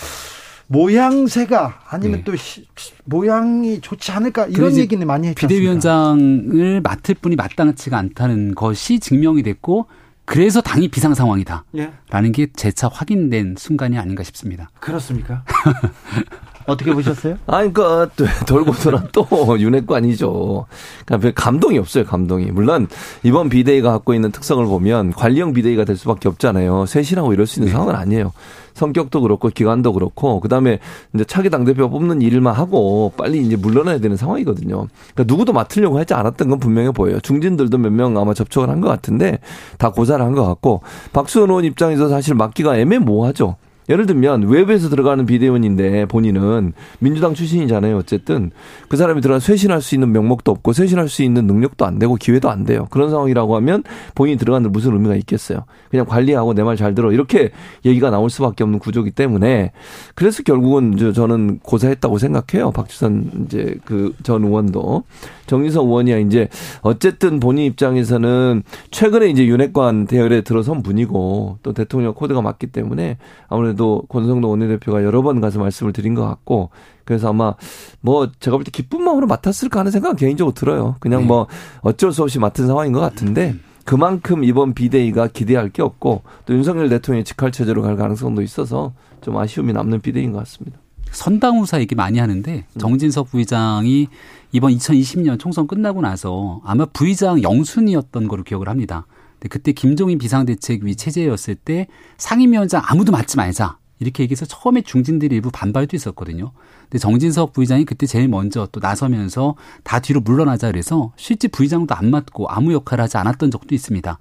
모양새가 0.68 1.82
아니면 1.89 2.20
네. 2.20 2.24
또 2.24 2.36
시, 2.38 2.65
모양이 3.03 3.82
좋지 3.82 4.12
않을까 4.13 4.48
이런 4.48 4.77
얘기는 4.77 5.06
많이 5.06 5.27
했죠. 5.27 5.46
비대위원장을 5.46 6.80
맡을 6.82 7.15
분이 7.15 7.36
마땅치가 7.36 7.98
않다는 7.98 8.56
것이 8.56 9.00
증명이 9.00 9.44
됐고 9.44 9.88
그래서 10.24 10.62
당이 10.62 10.88
비상 10.88 11.13
상황이다. 11.13 11.65
예. 11.75 11.91
라는 12.10 12.32
게 12.32 12.48
재차 12.53 12.88
확인된 12.88 13.56
순간이 13.58 13.98
아닌가 13.98 14.24
싶습니다. 14.24 14.70
그렇습니까? 14.80 15.44
어떻게 16.68 16.94
보셨어요? 16.94 17.36
아니, 17.48 17.74
그니까, 17.74 18.10
돌고 18.48 18.74
돌아 18.74 19.03
또 19.12 19.27
윤핵관이죠. 19.60 20.65
그러니까 21.06 21.32
감동이 21.36 21.77
없어요, 21.77 22.06
감동이. 22.06 22.46
물론, 22.51 22.88
이번 23.24 23.50
비대위가 23.50 23.91
갖고 23.91 24.13
있는 24.13 24.32
특성을 24.32 24.65
보면 24.65 25.12
관리형 25.13 25.53
비대위가 25.53 25.86
될 25.86 25.98
수밖에 25.98 26.27
없잖아요. 26.30 26.86
쇄신하고 26.86 27.34
이럴 27.34 27.48
수 27.48 27.60
있는 27.60 27.68
네. 27.68 27.72
상황은 27.74 27.96
아니에요. 27.96 28.32
성격도 28.74 29.22
그렇고, 29.22 29.50
기관도 29.50 29.91
그렇고, 29.94 30.39
그 30.39 30.48
다음에 30.48 30.80
이제 31.13 31.25
차기 31.25 31.50
당대표 31.50 31.89
뽑는 31.89 32.22
일만 32.22 32.53
하고 32.56 33.12
빨리 33.18 33.41
이제 33.41 33.58
물러나야 33.58 34.00
되는 34.00 34.15
상황이거든요. 34.15 34.88
그러니까 35.13 35.24
누구도 35.25 35.51
맡으려고 35.51 36.00
하지 36.00 36.13
않았던 36.13 36.50
건 36.50 36.60
분명해 36.60 36.91
보여요. 36.91 37.20
중진들도 37.20 37.77
몇 37.77 37.91
명 37.91 38.18
아마 38.18 38.34
접촉을 38.34 38.70
한 38.70 38.80
것 38.82 38.88
같은데, 38.88 39.39
다 39.77 39.91
고사를 39.91 40.24
한 40.24 40.34
것 40.34 40.46
같고, 40.46 40.82
박수원 41.12 41.50
의원 41.50 41.65
입장에서 41.65 42.08
사실 42.08 42.34
맡기가 42.36 42.77
애매모호하죠. 42.77 43.58
예를 43.90 44.06
들면 44.06 44.44
외부에서 44.48 44.90
들어가는 44.90 45.26
비대위원인데 45.26 46.06
본인은 46.06 46.74
민주당 47.00 47.34
출신이잖아요. 47.34 47.98
어쨌든 47.98 48.52
그 48.88 48.96
사람이 48.98 49.22
들어가 49.22 49.40
쇄신할 49.40 49.82
수 49.82 49.96
있는 49.96 50.12
명목도 50.12 50.52
없고 50.52 50.74
쇄신할 50.74 51.10
수 51.10 51.24
있는 51.24 51.46
능력도 51.48 51.86
안 51.86 52.00
되고 52.00 52.16
기회도 52.16 52.50
안 52.50 52.64
돼요. 52.64 52.88
그런 52.90 53.10
상황이라고 53.10 53.56
하면 53.58 53.84
본인이 54.16 54.38
들어가는 54.38 54.72
무슨 54.72 54.94
의미가 54.94 55.16
있겠어요. 55.16 55.66
그냥 55.90 56.06
관리하고 56.06 56.54
내 56.54 56.64
말 56.64 56.78
잘 56.78 56.96
들어 56.96 57.12
이렇게 57.12 57.52
얘기가 57.86 58.10
나올 58.12 58.30
수밖에 58.30 58.64
없는 58.64 58.80
구조기 58.80 59.12
때문에 59.12 59.72
그래서 60.16 60.42
결국은 60.44 60.96
저는 61.14 61.60
고사했다고 61.60 62.18
생각해요. 62.18 62.72
박주선 62.72 63.46
이제 63.46 63.76
그 63.86 64.14
전 64.24 64.44
의원도 64.44 65.04
정의석 65.48 65.86
의원이야 65.86 66.18
이제 66.20 66.48
어쨌든 66.82 67.40
본인 67.40 67.66
입장에서는 67.66 68.64
최근에 68.92 69.28
이제 69.30 69.46
윤핵관 69.48 70.06
대열에 70.08 70.42
들어선 70.42 70.84
분이고 70.84 71.58
또 71.64 71.74
대통령 71.74 72.14
코드가 72.14 72.42
맞기 72.42 72.68
때문에 72.68 73.18
아무래도 73.50 73.71
권성동 74.10 74.51
원내대표가 74.51 75.04
여러 75.04 75.22
번 75.22 75.42
가서 75.42 75.60
말씀을 75.60 75.94
드린 75.94 76.16
것 76.16 76.25
같고 76.25 76.70
그래서 77.06 77.30
아마 77.30 77.56
뭐 78.00 78.30
제가 78.40 78.58
볼 78.58 78.63
때 78.63 78.72
기쁜 78.72 79.04
마음으로 79.04 79.28
맡았을까 79.28 79.80
하는 79.80 79.92
생각은 79.92 80.16
개인적으로 80.16 80.54
들어요. 80.54 80.96
그냥 81.00 81.22
네. 81.22 81.28
뭐 81.28 81.48
어쩔 81.82 82.12
수 82.12 82.24
없이 82.24 82.40
맡은 82.40 82.68
상황인 82.68 82.94
것 82.94 83.00
같은데 83.00 83.56
그만큼 83.86 84.44
이번 84.44 84.74
비대위가 84.74 85.28
기대할 85.28 85.70
게 85.70 85.82
없고 85.82 86.22
또 86.46 86.54
윤석열 86.54 86.90
대통령이 86.90 87.24
직할 87.24 87.51
체제로 87.51 87.82
갈 87.82 87.98
가능성도 87.98 88.42
있어서 88.42 88.94
좀 89.22 89.38
아쉬움이 89.38 89.74
남는 89.74 90.01
비대위인 90.01 90.32
것 90.32 90.40
같습니다. 90.40 90.80
선당후사 91.12 91.82
얘기 91.82 91.94
많이 91.96 92.20
하는데 92.20 92.66
음. 92.74 92.80
정진석 92.80 93.32
부의장이 93.32 94.08
이번 94.54 94.72
2020년 94.74 95.40
총선 95.40 95.68
끝나고 95.68 96.01
나서 96.01 96.62
아마 96.63 96.86
부의장 96.86 97.42
영순이었던 97.44 98.28
걸로 98.28 98.44
기억을 98.44 98.70
합니다. 98.70 99.06
근데 99.42 99.50
그때 99.50 99.72
김종인 99.72 100.20
비상대책위 100.20 100.96
체제였을 100.96 101.56
때 101.56 101.88
상임위원장 102.18 102.84
아무도 102.86 103.12
맡지 103.12 103.38
말자. 103.38 103.80
이렇게 104.00 104.24
얘기해서 104.24 104.46
처음에 104.46 104.82
중진들이 104.82 105.36
일부 105.36 105.50
반발도 105.52 105.96
있었거든요. 105.96 106.52
근데 106.92 107.00
정진석 107.00 107.54
부의장이 107.54 107.86
그때 107.86 108.06
제일 108.06 108.28
먼저 108.28 108.68
또 108.74 108.82
나서면서 108.82 109.56
다 109.84 110.00
뒤로 110.00 110.20
물러나자 110.20 110.68
그래서 110.70 111.14
실제 111.16 111.48
부의장도 111.48 111.96
안 111.96 112.12
맡고 112.12 112.50
아무 112.50 112.74
역할을 112.74 113.06
하지 113.06 113.16
않았던 113.16 113.50
적도 113.50 113.74
있습니다. 113.74 114.20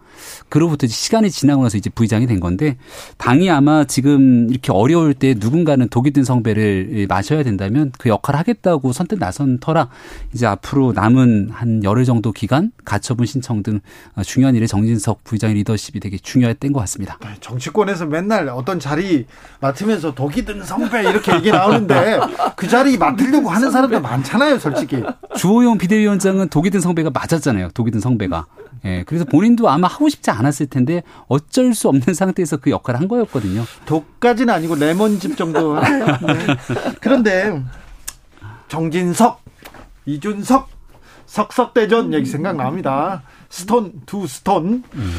그로부터 0.49 0.87
시간이 0.87 1.33
지나고 1.33 1.65
나서 1.65 1.77
이제 1.77 1.91
부의장이 1.91 2.29
된 2.29 2.39
건데 2.39 2.77
당이 3.19 3.51
아마 3.51 3.85
지금 3.85 4.49
이렇게 4.51 4.71
어려울 4.71 5.15
때 5.15 5.35
누군가는 5.37 5.89
독이 5.89 6.13
든 6.13 6.23
성배를 6.23 7.07
마셔야 7.09 7.43
된다면 7.43 7.91
그 7.99 8.09
역할을 8.09 8.39
하겠다고 8.39 8.93
선뜻 8.93 9.19
나선 9.19 9.59
터라 9.59 9.89
이제 10.33 10.47
앞으로 10.47 10.93
남은 10.93 11.51
한 11.51 11.83
열흘 11.83 12.05
정도 12.05 12.31
기간 12.31 12.71
가처분 12.85 13.27
신청 13.27 13.65
등 13.65 13.81
중요한 14.25 14.55
일에 14.55 14.69
정진석 14.69 15.25
부의장의 15.25 15.57
리더십이 15.57 15.99
되게 15.99 16.19
중요했던 16.19 16.73
것 16.73 16.79
같습니다. 16.81 17.19
네, 17.21 17.35
정치권에서 17.41 18.07
맨날 18.07 18.49
어떤 18.49 18.79
자리 18.79 19.27
맡으면서 19.59 20.15
독이 20.15 20.45
든 20.45 20.63
성배 20.63 21.03
이렇게 21.11 21.35
얘기 21.35 21.51
나오는데 21.51 22.21
그 22.61 22.69
자리 22.69 22.99
맡으려고 22.99 23.49
하는 23.49 23.71
사람들 23.71 24.03
많잖아요, 24.03 24.59
솔직히. 24.59 25.03
주호영 25.35 25.79
비대위원장은 25.79 26.51
독이 26.51 26.69
든 26.69 26.83
성배가 26.83 27.09
맞았잖아요. 27.09 27.71
독이 27.73 27.91
든 27.91 28.01
성배가. 28.01 28.45
예. 28.85 29.03
그래서 29.05 29.25
본인도 29.25 29.71
아마 29.71 29.89
하고 29.89 30.11
싶지 30.11 30.31
않았을 30.31 30.67
텐데 30.67 31.03
어쩔 31.27 31.73
수 31.73 31.89
없는 31.89 32.13
상태에서 32.13 32.59
그 32.59 32.69
역할을 32.69 33.01
한 33.01 33.09
거였거든요. 33.09 33.65
독까지는 33.87 34.53
아니고 34.53 34.75
레몬즙 34.75 35.39
정도. 35.39 35.81
네. 35.81 36.57
그런데 37.01 37.65
정진석, 38.69 39.41
이준석, 40.05 40.69
석석대전 41.25 42.13
얘기 42.13 42.27
생각납니다. 42.27 43.23
stone, 43.49 44.03
두 44.05 44.27
stone. 44.27 44.85
음. 44.93 45.15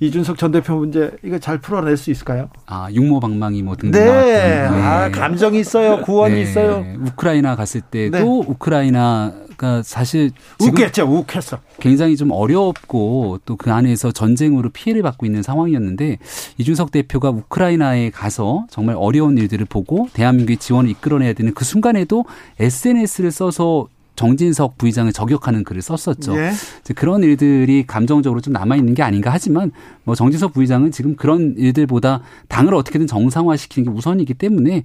이준석 0.00 0.38
전 0.38 0.50
대표 0.52 0.76
문제 0.76 1.10
이거 1.22 1.38
잘 1.38 1.58
풀어낼 1.58 1.96
수 1.96 2.10
있을까요? 2.10 2.48
아 2.66 2.88
육모방망이 2.92 3.62
뭐 3.62 3.76
등등 3.76 4.00
네. 4.00 4.06
나왔던. 4.06 4.76
네. 4.76 4.82
아 4.82 5.10
감정이 5.10 5.60
있어요. 5.60 6.00
구원이 6.02 6.34
네. 6.34 6.42
있어요. 6.42 6.84
우크라이나 7.06 7.56
갔을 7.56 7.80
때도 7.80 8.16
네. 8.16 8.22
우크라이나가 8.48 9.82
사실 9.82 10.30
웃겠죠. 10.60 11.04
웃했어. 11.06 11.58
굉장히 11.80 12.16
좀 12.16 12.30
어렵고 12.30 13.38
또 13.46 13.54
그 13.56 13.72
안에서 13.72 14.10
전쟁으로 14.12 14.68
피해를 14.70 15.02
받고 15.02 15.24
있는 15.26 15.42
상황이었는데 15.42 16.18
이준석 16.58 16.90
대표가 16.90 17.30
우크라이나에 17.30 18.10
가서 18.10 18.66
정말 18.68 18.96
어려운 18.98 19.38
일들을 19.38 19.64
보고 19.66 20.08
대한민국의 20.12 20.58
지원을 20.58 20.90
이끌어내야 20.90 21.32
되는 21.32 21.54
그 21.54 21.64
순간에도 21.64 22.24
SNS를 22.60 23.30
써서 23.30 23.86
정진석 24.16 24.78
부의장을 24.78 25.12
저격하는 25.12 25.64
글을 25.64 25.82
썼었죠. 25.82 26.36
예. 26.36 26.52
그런 26.94 27.22
일들이 27.22 27.84
감정적으로 27.86 28.40
좀 28.40 28.52
남아 28.52 28.76
있는 28.76 28.94
게 28.94 29.02
아닌가 29.02 29.30
하지만 29.32 29.72
뭐 30.04 30.14
정진석 30.14 30.52
부의장은 30.52 30.92
지금 30.92 31.16
그런 31.16 31.54
일들보다 31.56 32.22
당을 32.48 32.74
어떻게든 32.74 33.06
정상화시키는 33.06 33.90
게 33.90 33.96
우선이기 33.96 34.34
때문에 34.34 34.84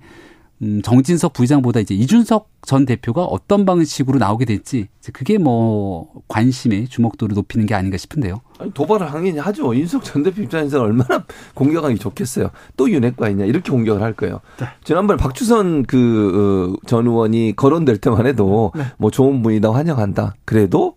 음, 0.62 0.82
정진석 0.82 1.32
부의장보다 1.34 1.80
이제 1.80 1.96
이준석 1.96 2.50
전 2.64 2.86
대표가 2.86 3.24
어떤 3.24 3.66
방식으로 3.66 4.20
나오게 4.20 4.44
될지 4.44 4.88
그게 5.14 5.38
뭐 5.38 6.12
관심의 6.28 6.90
주목도를 6.90 7.34
높이는 7.34 7.66
게 7.66 7.76
아닌가 7.76 7.96
싶은데요. 7.96 8.42
아니, 8.60 8.72
도발을 8.74 9.12
하긴 9.14 9.40
하죠. 9.40 9.74
이준석 9.74 10.04
전 10.04 10.22
대표 10.24 10.42
입장에서는 10.42 10.84
얼마나 10.86 11.24
공격하기 11.56 11.98
좋겠어요. 12.00 12.50
또 12.76 12.90
윤핵관이냐 12.92 13.46
이렇게 13.46 13.72
공격을 13.72 14.02
할 14.02 14.12
거예요. 14.14 14.42
네. 14.60 14.66
지난번에 14.84 15.18
박주선 15.18 15.84
그전 15.84 17.08
어, 17.08 17.10
의원이 17.10 17.54
거론될 17.56 17.98
때만 18.00 18.28
해도 18.28 18.74
네. 18.76 18.84
뭐 18.98 19.12
좋은 19.12 19.42
분이다 19.42 19.72
환영한다. 19.72 20.36
그래도 20.44 20.96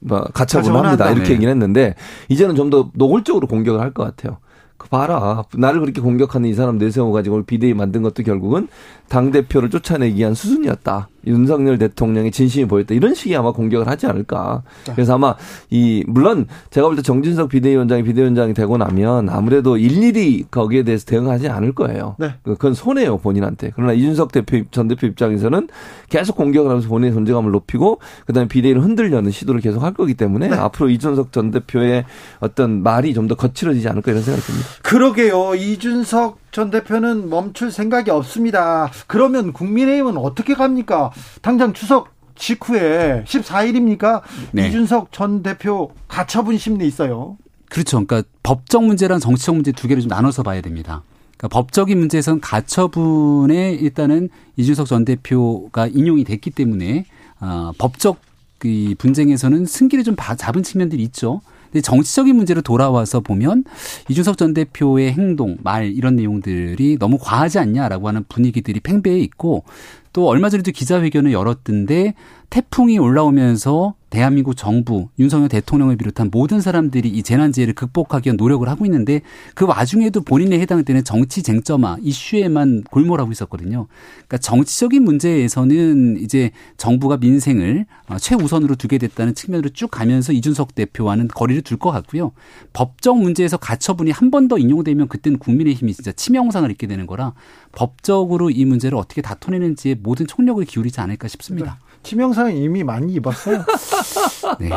뭐 0.00 0.20
가처분합니다 0.34 1.10
이렇게 1.10 1.28
네. 1.28 1.34
얘기를 1.34 1.50
했는데 1.50 1.94
이제는 2.28 2.54
좀 2.54 2.68
더 2.70 2.90
노골적으로 2.94 3.46
공격을 3.46 3.80
할 3.80 3.92
것 3.94 4.04
같아요. 4.04 4.38
그 4.78 4.88
봐라. 4.88 5.44
나를 5.54 5.80
그렇게 5.80 6.00
공격하는 6.00 6.48
이 6.48 6.54
사람 6.54 6.78
내세워 6.78 7.12
가지고 7.12 7.42
비대위 7.42 7.74
만든 7.74 8.02
것도 8.02 8.22
결국은 8.22 8.68
당 9.08 9.30
대표를 9.30 9.68
쫓아내기 9.70 10.18
위한 10.18 10.34
수순이었다. 10.34 11.08
윤석열 11.28 11.78
대통령의 11.78 12.32
진심이 12.32 12.66
보였다. 12.66 12.94
이런 12.94 13.14
식의 13.14 13.36
아마 13.36 13.52
공격을 13.52 13.86
하지 13.86 14.06
않을까. 14.06 14.62
그래서 14.94 15.14
아마 15.14 15.36
이 15.70 16.02
물론 16.08 16.46
제가 16.70 16.88
볼 16.88 16.96
때 16.96 17.02
정진석 17.02 17.48
비대위원장이 17.50 18.02
비대위원장이 18.02 18.54
되고 18.54 18.76
나면 18.76 19.28
아무래도 19.28 19.76
일일이 19.76 20.44
거기에 20.50 20.82
대해서 20.82 21.06
대응하지 21.06 21.48
않을 21.48 21.72
거예요. 21.72 22.16
네. 22.18 22.34
그건 22.42 22.74
손해요 22.74 23.18
본인한테. 23.18 23.70
그러나 23.76 23.92
이준석 23.92 24.32
대표 24.32 24.62
전 24.72 24.88
대표 24.88 25.06
입장에서는 25.06 25.68
계속 26.08 26.34
공격을 26.36 26.68
하면서 26.70 26.88
본인의 26.88 27.12
존재감을 27.12 27.52
높이고 27.52 28.00
그다음에 28.26 28.48
비대위를 28.48 28.82
흔들려는 28.82 29.30
시도를 29.30 29.60
계속 29.60 29.82
할 29.84 29.92
거기 29.94 30.14
때문에 30.14 30.48
네. 30.48 30.56
앞으로 30.56 30.88
이준석 30.90 31.30
전 31.32 31.50
대표의 31.52 32.04
어떤 32.40 32.82
말이 32.82 33.14
좀 33.14 33.28
더 33.28 33.34
거칠어지지 33.34 33.86
않을까 33.90 34.10
이런 34.10 34.22
생각이 34.22 34.46
듭니다. 34.46 34.68
그러게요. 34.82 35.54
이준석 35.54 36.38
전 36.50 36.70
대표는 36.70 37.28
멈출 37.28 37.70
생각이 37.70 38.10
없습니다. 38.10 38.90
그러면 39.06 39.52
국민의힘은 39.52 40.16
어떻게 40.16 40.54
갑니까? 40.54 41.10
당장 41.42 41.72
추석 41.72 42.10
직후에 42.34 43.24
14일입니까? 43.26 44.22
네. 44.52 44.68
이준석 44.68 45.12
전 45.12 45.42
대표 45.42 45.90
가처분 46.06 46.56
심리 46.56 46.86
있어요. 46.86 47.36
그렇죠. 47.68 48.04
그러니까 48.04 48.28
법적 48.42 48.84
문제랑 48.84 49.18
정치적 49.18 49.54
문제 49.54 49.72
두 49.72 49.88
개를 49.88 50.02
좀 50.02 50.08
나눠서 50.08 50.42
봐야 50.42 50.60
됩니다. 50.60 51.02
그러니까 51.36 51.48
법적인 51.48 51.98
문제에서는 51.98 52.40
가처분에 52.40 53.72
일단은 53.72 54.28
이준석 54.56 54.86
전 54.86 55.04
대표가 55.04 55.86
인용이 55.86 56.24
됐기 56.24 56.50
때문에 56.50 57.04
어, 57.40 57.72
법적 57.78 58.18
그 58.58 58.94
분쟁에서는 58.98 59.66
승기를 59.66 60.04
좀 60.04 60.16
잡은 60.36 60.62
측면들이 60.62 61.02
있죠. 61.04 61.40
근데 61.72 61.80
정치적인 61.80 62.34
문제로 62.36 62.60
돌아와서 62.60 63.20
보면 63.20 63.64
이준석 64.08 64.38
전 64.38 64.54
대표의 64.54 65.12
행동, 65.12 65.56
말 65.62 65.86
이런 65.86 66.16
내용들이 66.16 66.98
너무 66.98 67.18
과하지 67.20 67.58
않냐라고 67.58 68.08
하는 68.08 68.24
분위기들이 68.28 68.80
팽배해 68.80 69.18
있고 69.20 69.64
또 70.12 70.26
얼마 70.26 70.48
전에도 70.48 70.72
기자회견을 70.72 71.32
열었던데 71.32 72.14
태풍이 72.50 72.98
올라오면서 72.98 73.94
대한민국 74.10 74.56
정부, 74.56 75.08
윤석열 75.18 75.48
대통령을 75.48 75.96
비롯한 75.96 76.30
모든 76.32 76.60
사람들이 76.60 77.08
이 77.08 77.22
재난지혜를 77.22 77.74
극복하기 77.74 78.28
위한 78.28 78.36
노력을 78.36 78.66
하고 78.68 78.86
있는데 78.86 79.20
그 79.54 79.66
와중에도 79.66 80.22
본인에 80.22 80.58
해당되는 80.60 81.04
정치 81.04 81.42
쟁점화, 81.42 81.98
이슈에만 82.00 82.84
골몰하고 82.90 83.32
있었거든요. 83.32 83.86
그러니까 84.16 84.38
정치적인 84.38 85.02
문제에서는 85.04 86.18
이제 86.20 86.52
정부가 86.78 87.18
민생을 87.18 87.86
어, 88.08 88.16
최우선으로 88.18 88.76
두게 88.76 88.96
됐다는 88.98 89.34
측면으로 89.34 89.68
쭉 89.70 89.90
가면서 89.90 90.32
이준석 90.32 90.74
대표와는 90.74 91.28
거리를 91.28 91.60
둘 91.62 91.78
것 91.78 91.90
같고요. 91.92 92.32
법적 92.72 93.18
문제에서 93.20 93.56
가처분이 93.56 94.10
한 94.10 94.30
번 94.30 94.48
더 94.48 94.56
인용되면 94.56 95.08
그때는 95.08 95.38
국민의힘이 95.38 95.92
진짜 95.92 96.10
치명상을 96.12 96.70
입게 96.70 96.86
되는 96.86 97.06
거라 97.06 97.34
법적으로 97.72 98.48
이 98.50 98.64
문제를 98.64 98.96
어떻게 98.96 99.20
다퉈내는지에 99.20 99.96
모든 100.02 100.26
총력을 100.26 100.64
기울이지 100.64 101.00
않을까 101.00 101.28
싶습니다. 101.28 101.78
네. 102.02 102.08
치명상 102.08 102.56
이미 102.56 102.84
많이 102.84 103.12
입었어요. 103.14 103.64
네, 104.58 104.70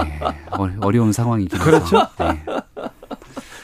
어려운 0.82 1.12
상황이긴 1.12 1.60
그렇죠. 1.60 2.08
네. 2.20 2.44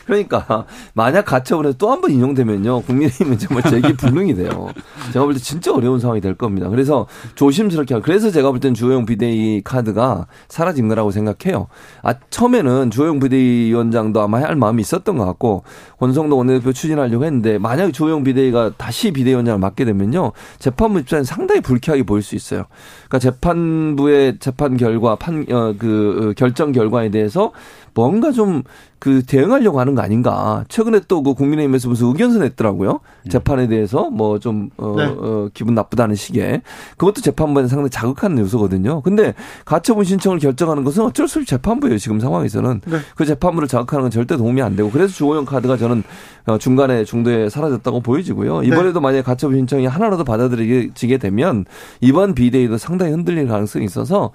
그러니까 0.08 0.66
만약 0.94 1.26
가처분에서 1.26 1.78
또 1.78 1.90
한 1.92 2.02
번 2.02 2.12
인용되면요 2.12 2.82
국민의힘은 2.82 3.38
정말 3.40 3.64
재기 3.64 3.94
불능이 3.94 4.36
돼요. 4.36 4.68
제가 5.14 5.26
볼 5.26 5.34
때 5.34 5.40
진짜 5.40 5.74
어려운 5.74 6.00
상황이 6.00 6.22
될 6.22 6.36
겁니다. 6.36 6.70
그래서 6.70 7.08
조심스럽게 7.36 8.00
그래서 8.02 8.30
제가 8.32 8.52
볼 8.52 8.60
땐 8.60 8.74
주호영 8.74 9.06
비대위 9.06 9.62
카드가 9.64 10.28
사라진 10.48 10.88
거라고 10.88 11.12
생각해요. 11.12 11.68
아 12.04 12.14
처음에는 12.30 12.92
주호영 12.92 13.20
비대위원장도 13.20 14.22
아마 14.22 14.40
할 14.42 14.56
마음이 14.56 14.82
있었던 14.82 15.18
것 15.18 15.26
같고 15.26 15.64
권성동 16.00 16.38
원내대표 16.40 16.72
추진하려고 16.74 17.26
했는데 17.26 17.58
만약 17.58 17.92
주호영 17.94 18.24
비대위가 18.24 18.72
다시 18.78 19.12
비대위원장을 19.12 19.60
맡게 19.60 19.86
되면요 19.86 20.32
재판부 20.60 21.00
입장에 21.00 21.24
상당히 21.24 21.62
불쾌하게 21.62 22.04
보일 22.04 22.22
수 22.24 22.36
있어요. 22.36 22.66
그러니까 23.08 23.20
재판부의 23.20 24.38
재판 24.40 24.78
결과 24.78 25.16
판그 25.16 25.54
어, 25.56 25.74
그, 25.78 26.30
어, 26.30 26.34
결정 26.38 26.72
결과에 26.72 27.10
대해서 27.10 27.52
뭔가 27.98 28.32
좀 28.32 28.63
그 29.00 29.22
대응하려고 29.24 29.80
하는 29.80 29.94
거 29.96 30.01
아닌가. 30.01 30.66
최근에 30.70 31.01
또 31.08 31.22
그 31.22 31.34
국민의힘에서 31.34 31.89
무슨 31.89 32.08
의견서 32.08 32.39
냈더라고요. 32.39 33.00
음. 33.25 33.30
재판에 33.30 33.68
대해서 33.68 34.10
뭐 34.10 34.39
좀, 34.39 34.70
어, 34.77 34.94
네. 34.96 35.04
어, 35.06 35.50
기분 35.54 35.75
나쁘다는 35.75 36.16
식의. 36.16 36.62
그것도 36.98 37.22
재판부에 37.22 37.68
상당히 37.68 37.89
자극하는 37.89 38.39
요소거든요. 38.39 39.02
근데 39.02 39.34
가처분 39.65 40.06
신청을 40.06 40.39
결정하는 40.39 40.84
것은 40.84 41.04
어쩔 41.04 41.28
수 41.28 41.39
없이 41.39 41.50
재판부예요. 41.50 41.98
지금 41.98 42.19
상황에서는. 42.19 42.82
네. 42.86 42.98
그 43.15 43.26
재판부를 43.26 43.67
자극하는 43.67 44.04
건 44.04 44.12
절대 44.12 44.38
도움이 44.38 44.62
안 44.62 44.76
되고. 44.76 44.89
그래서 44.89 45.13
주호영 45.13 45.45
카드가 45.45 45.76
저는 45.78 46.04
어, 46.37 46.37
중간에 46.57 47.03
중도에 47.03 47.49
사라졌다고 47.49 47.99
보여지고요. 47.99 48.62
네. 48.62 48.67
이번에도 48.67 48.99
네. 48.99 49.03
만약에 49.03 49.21
가처분 49.21 49.57
신청이 49.57 49.86
하나라도 49.86 50.23
받아들이게 50.23 51.17
되면 51.17 51.65
이번 51.99 52.33
비대위도 52.33 52.77
상당히 52.77 53.12
흔들릴 53.12 53.47
가능성이 53.47 53.83
있어서 53.86 54.31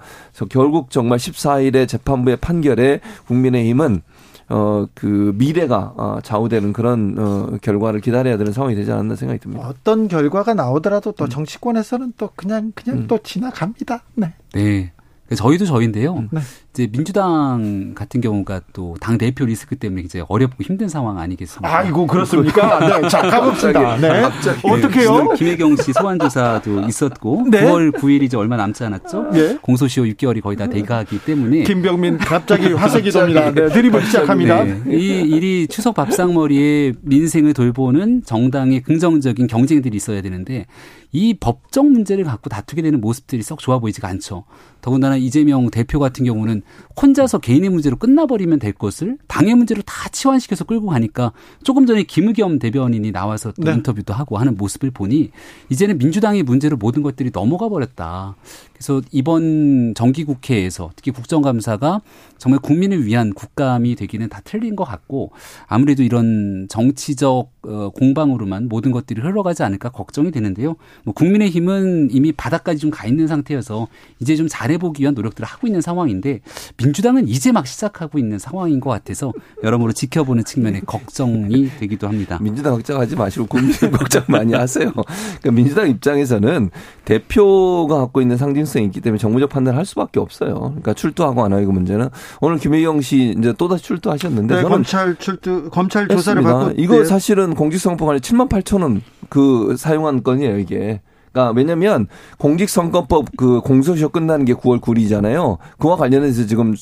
결국 0.49 0.91
정말 0.91 1.17
14일에 1.17 1.87
재판부의 1.87 2.37
판결에 2.37 2.99
국민의힘은 3.25 4.01
어, 4.49 4.85
그 4.93 5.33
미래가 5.35 5.93
어, 5.97 6.19
좌우되는 6.21 6.73
그런 6.73 7.15
어, 7.17 7.57
결과를 7.61 8.01
기다려야 8.01 8.37
되는 8.37 8.51
상황이 8.51 8.75
되지 8.75 8.91
않았나 8.91 9.15
생각이 9.15 9.39
듭니다. 9.39 9.67
어떤 9.67 10.07
결과가 10.07 10.53
나오더라도 10.53 11.13
또 11.13 11.25
음. 11.25 11.29
정치권에서는 11.29 12.13
또 12.17 12.29
그냥 12.35 12.71
그냥 12.75 12.99
음. 12.99 13.07
또 13.07 13.17
지나갑니다. 13.17 14.03
네. 14.15 14.33
네. 14.53 14.91
저희도 15.35 15.65
저희인데요. 15.65 16.13
음. 16.13 16.29
네. 16.31 16.41
이제 16.73 16.87
민주당 16.91 17.93
같은 17.93 18.19
경우가 18.19 18.61
또 18.73 18.95
당 18.99 19.17
대표 19.17 19.45
리스크 19.45 19.75
때문에 19.75 20.01
이제 20.03 20.23
어렵고 20.27 20.63
힘든 20.63 20.87
상황 20.87 21.17
아니겠습니까? 21.19 21.77
아이고 21.77 22.07
그렇습니까? 22.07 22.79
네, 23.01 23.07
자 23.09 23.21
가봅시다. 23.21 23.97
네. 23.97 24.21
갑자기. 24.21 24.59
어떻게요? 24.63 25.17
네, 25.23 25.35
김혜경 25.35 25.75
씨 25.77 25.91
소환 25.93 26.17
조사도 26.17 26.81
있었고 26.87 27.47
네. 27.51 27.63
9월 27.63 27.91
9일 27.91 28.23
이제 28.23 28.37
얼마 28.37 28.55
남지 28.57 28.83
않았죠? 28.83 29.29
네. 29.31 29.57
공소시효 29.61 30.05
6개월이 30.05 30.41
거의 30.41 30.57
다 30.57 30.67
돼가기 30.67 31.19
때문에 31.25 31.63
김병민 31.63 32.17
갑자기 32.17 32.71
화색이 32.73 33.11
돕니다. 33.11 33.51
네, 33.51 33.67
드립을 33.67 34.03
시작합니다. 34.05 34.63
네. 34.63 34.81
이 34.87 35.21
일이 35.21 35.67
추석 35.67 35.93
밥상머리에 35.95 36.93
민생을 37.01 37.53
돌보는 37.53 38.23
정당의 38.25 38.81
긍정적인 38.81 39.47
경쟁들이 39.47 39.95
있어야 39.97 40.21
되는데 40.21 40.65
이 41.11 41.35
법적 41.39 41.85
문제를 41.85 42.23
갖고 42.23 42.49
다투게 42.49 42.81
되는 42.81 42.99
모습들이 42.99 43.43
썩 43.43 43.59
좋아 43.59 43.77
보이지가 43.79 44.07
않죠. 44.07 44.45
더군다나 44.81 45.15
이재명 45.15 45.69
대표 45.69 45.99
같은 45.99 46.25
경우는 46.25 46.62
혼자서 47.01 47.39
개인의 47.39 47.69
문제로 47.69 47.95
끝나버리면 47.95 48.59
될 48.59 48.73
것을 48.73 49.17
당의 49.27 49.55
문제로 49.55 49.81
다 49.81 50.09
치환시켜서 50.09 50.63
끌고 50.65 50.87
가니까 50.87 51.31
조금 51.63 51.85
전에 51.85 52.03
김의겸 52.03 52.59
대변인이 52.59 53.11
나와서 53.11 53.51
또 53.51 53.63
네. 53.63 53.73
인터뷰도 53.73 54.13
하고 54.13 54.37
하는 54.37 54.55
모습을 54.57 54.91
보니 54.91 55.31
이제는 55.69 55.97
민주당의 55.97 56.43
문제로 56.43 56.77
모든 56.77 57.01
것들이 57.01 57.31
넘어가 57.31 57.69
버렸다. 57.69 58.35
그래서 58.83 59.01
이번 59.11 59.93
정기국회에서 59.95 60.91
특히 60.97 61.11
국정감사가 61.11 62.01
정말 62.37 62.59
국민을 62.59 63.05
위한 63.05 63.33
국감이 63.33 63.95
되기는 63.95 64.27
다 64.27 64.41
틀린 64.43 64.75
것 64.75 64.83
같고 64.83 65.31
아무래도 65.67 66.03
이런 66.03 66.67
정치적 66.69 67.53
어, 67.65 67.89
공방으로만 67.91 68.67
모든 68.67 68.91
것들이 68.91 69.21
흘러가지 69.21 69.63
않을까 69.63 69.87
걱정이 69.89 70.31
되는데요. 70.31 70.75
뭐 71.05 71.13
국민의힘은 71.13 72.09
이미 72.11 72.33
바닥까지 72.33 72.79
좀 72.79 72.93
가 72.93 73.07
있는 73.07 73.25
상태여서 73.25 73.87
이제 74.19 74.35
좀 74.35 74.47
잘해보기 74.47 75.01
위한 75.01 75.15
노력들을 75.15 75.47
하고 75.47 75.65
있는 75.65 75.79
상황인데 75.81 76.41
민주당은 76.77 77.27
이제 77.29 77.51
막 77.53 77.65
시작하고 77.65 78.19
있는 78.19 78.37
상황인 78.37 78.81
것 78.81 78.89
같아서 78.89 79.31
여러모로 79.63 79.93
지켜보는 79.93 80.43
측면에 80.43 80.81
걱정이 80.81 81.69
되기도 81.79 82.07
합니다. 82.07 82.37
민주당 82.41 82.73
걱정하지 82.73 83.15
마시고 83.15 83.47
국민 83.47 83.71
걱정 83.91 84.23
많이 84.27 84.53
하세요. 84.53 84.91
그러니까 84.91 85.51
민주당 85.51 85.89
입장에서는 85.89 86.69
대표가 87.05 87.97
갖고 87.97 88.21
있는 88.21 88.37
상징 88.37 88.65
성이 88.73 88.85
있기 88.87 88.99
때문에 88.99 89.17
정무적 89.17 89.49
판단을 89.49 89.77
할 89.77 89.85
수밖에 89.85 90.19
없어요. 90.19 90.55
그러니까 90.59 90.93
출두하고 90.93 91.45
안 91.45 91.53
하고 91.53 91.71
문제는 91.71 92.09
오늘 92.41 92.57
김혜경 92.57 92.99
씨 93.01 93.35
이제 93.37 93.53
또다시 93.57 93.83
출두하셨는데 93.85 94.55
네, 94.55 94.63
검찰 94.63 95.15
출두 95.15 95.69
검찰 95.69 96.07
조사를 96.07 96.41
받고 96.41 96.73
이거 96.77 97.05
사실은 97.05 97.55
공직선거법안에 97.55 98.19
7만 98.19 98.49
8천 98.49 98.81
원 98.81 99.01
그 99.33 99.75
사용한 99.77 100.21
건이에요 100.23 100.59
이게. 100.59 101.01
그러니까 101.33 101.53
왜냐면 101.57 102.07
공직선거법 102.37 103.25
그 103.35 103.59
공소시효 103.61 104.09
끝나는 104.09 104.45
게 104.45 104.53
9월 104.53 104.79
9일이잖아요. 104.79 105.57
그와 105.79 105.97
관련해서 105.97 106.45
지금 106.45 106.75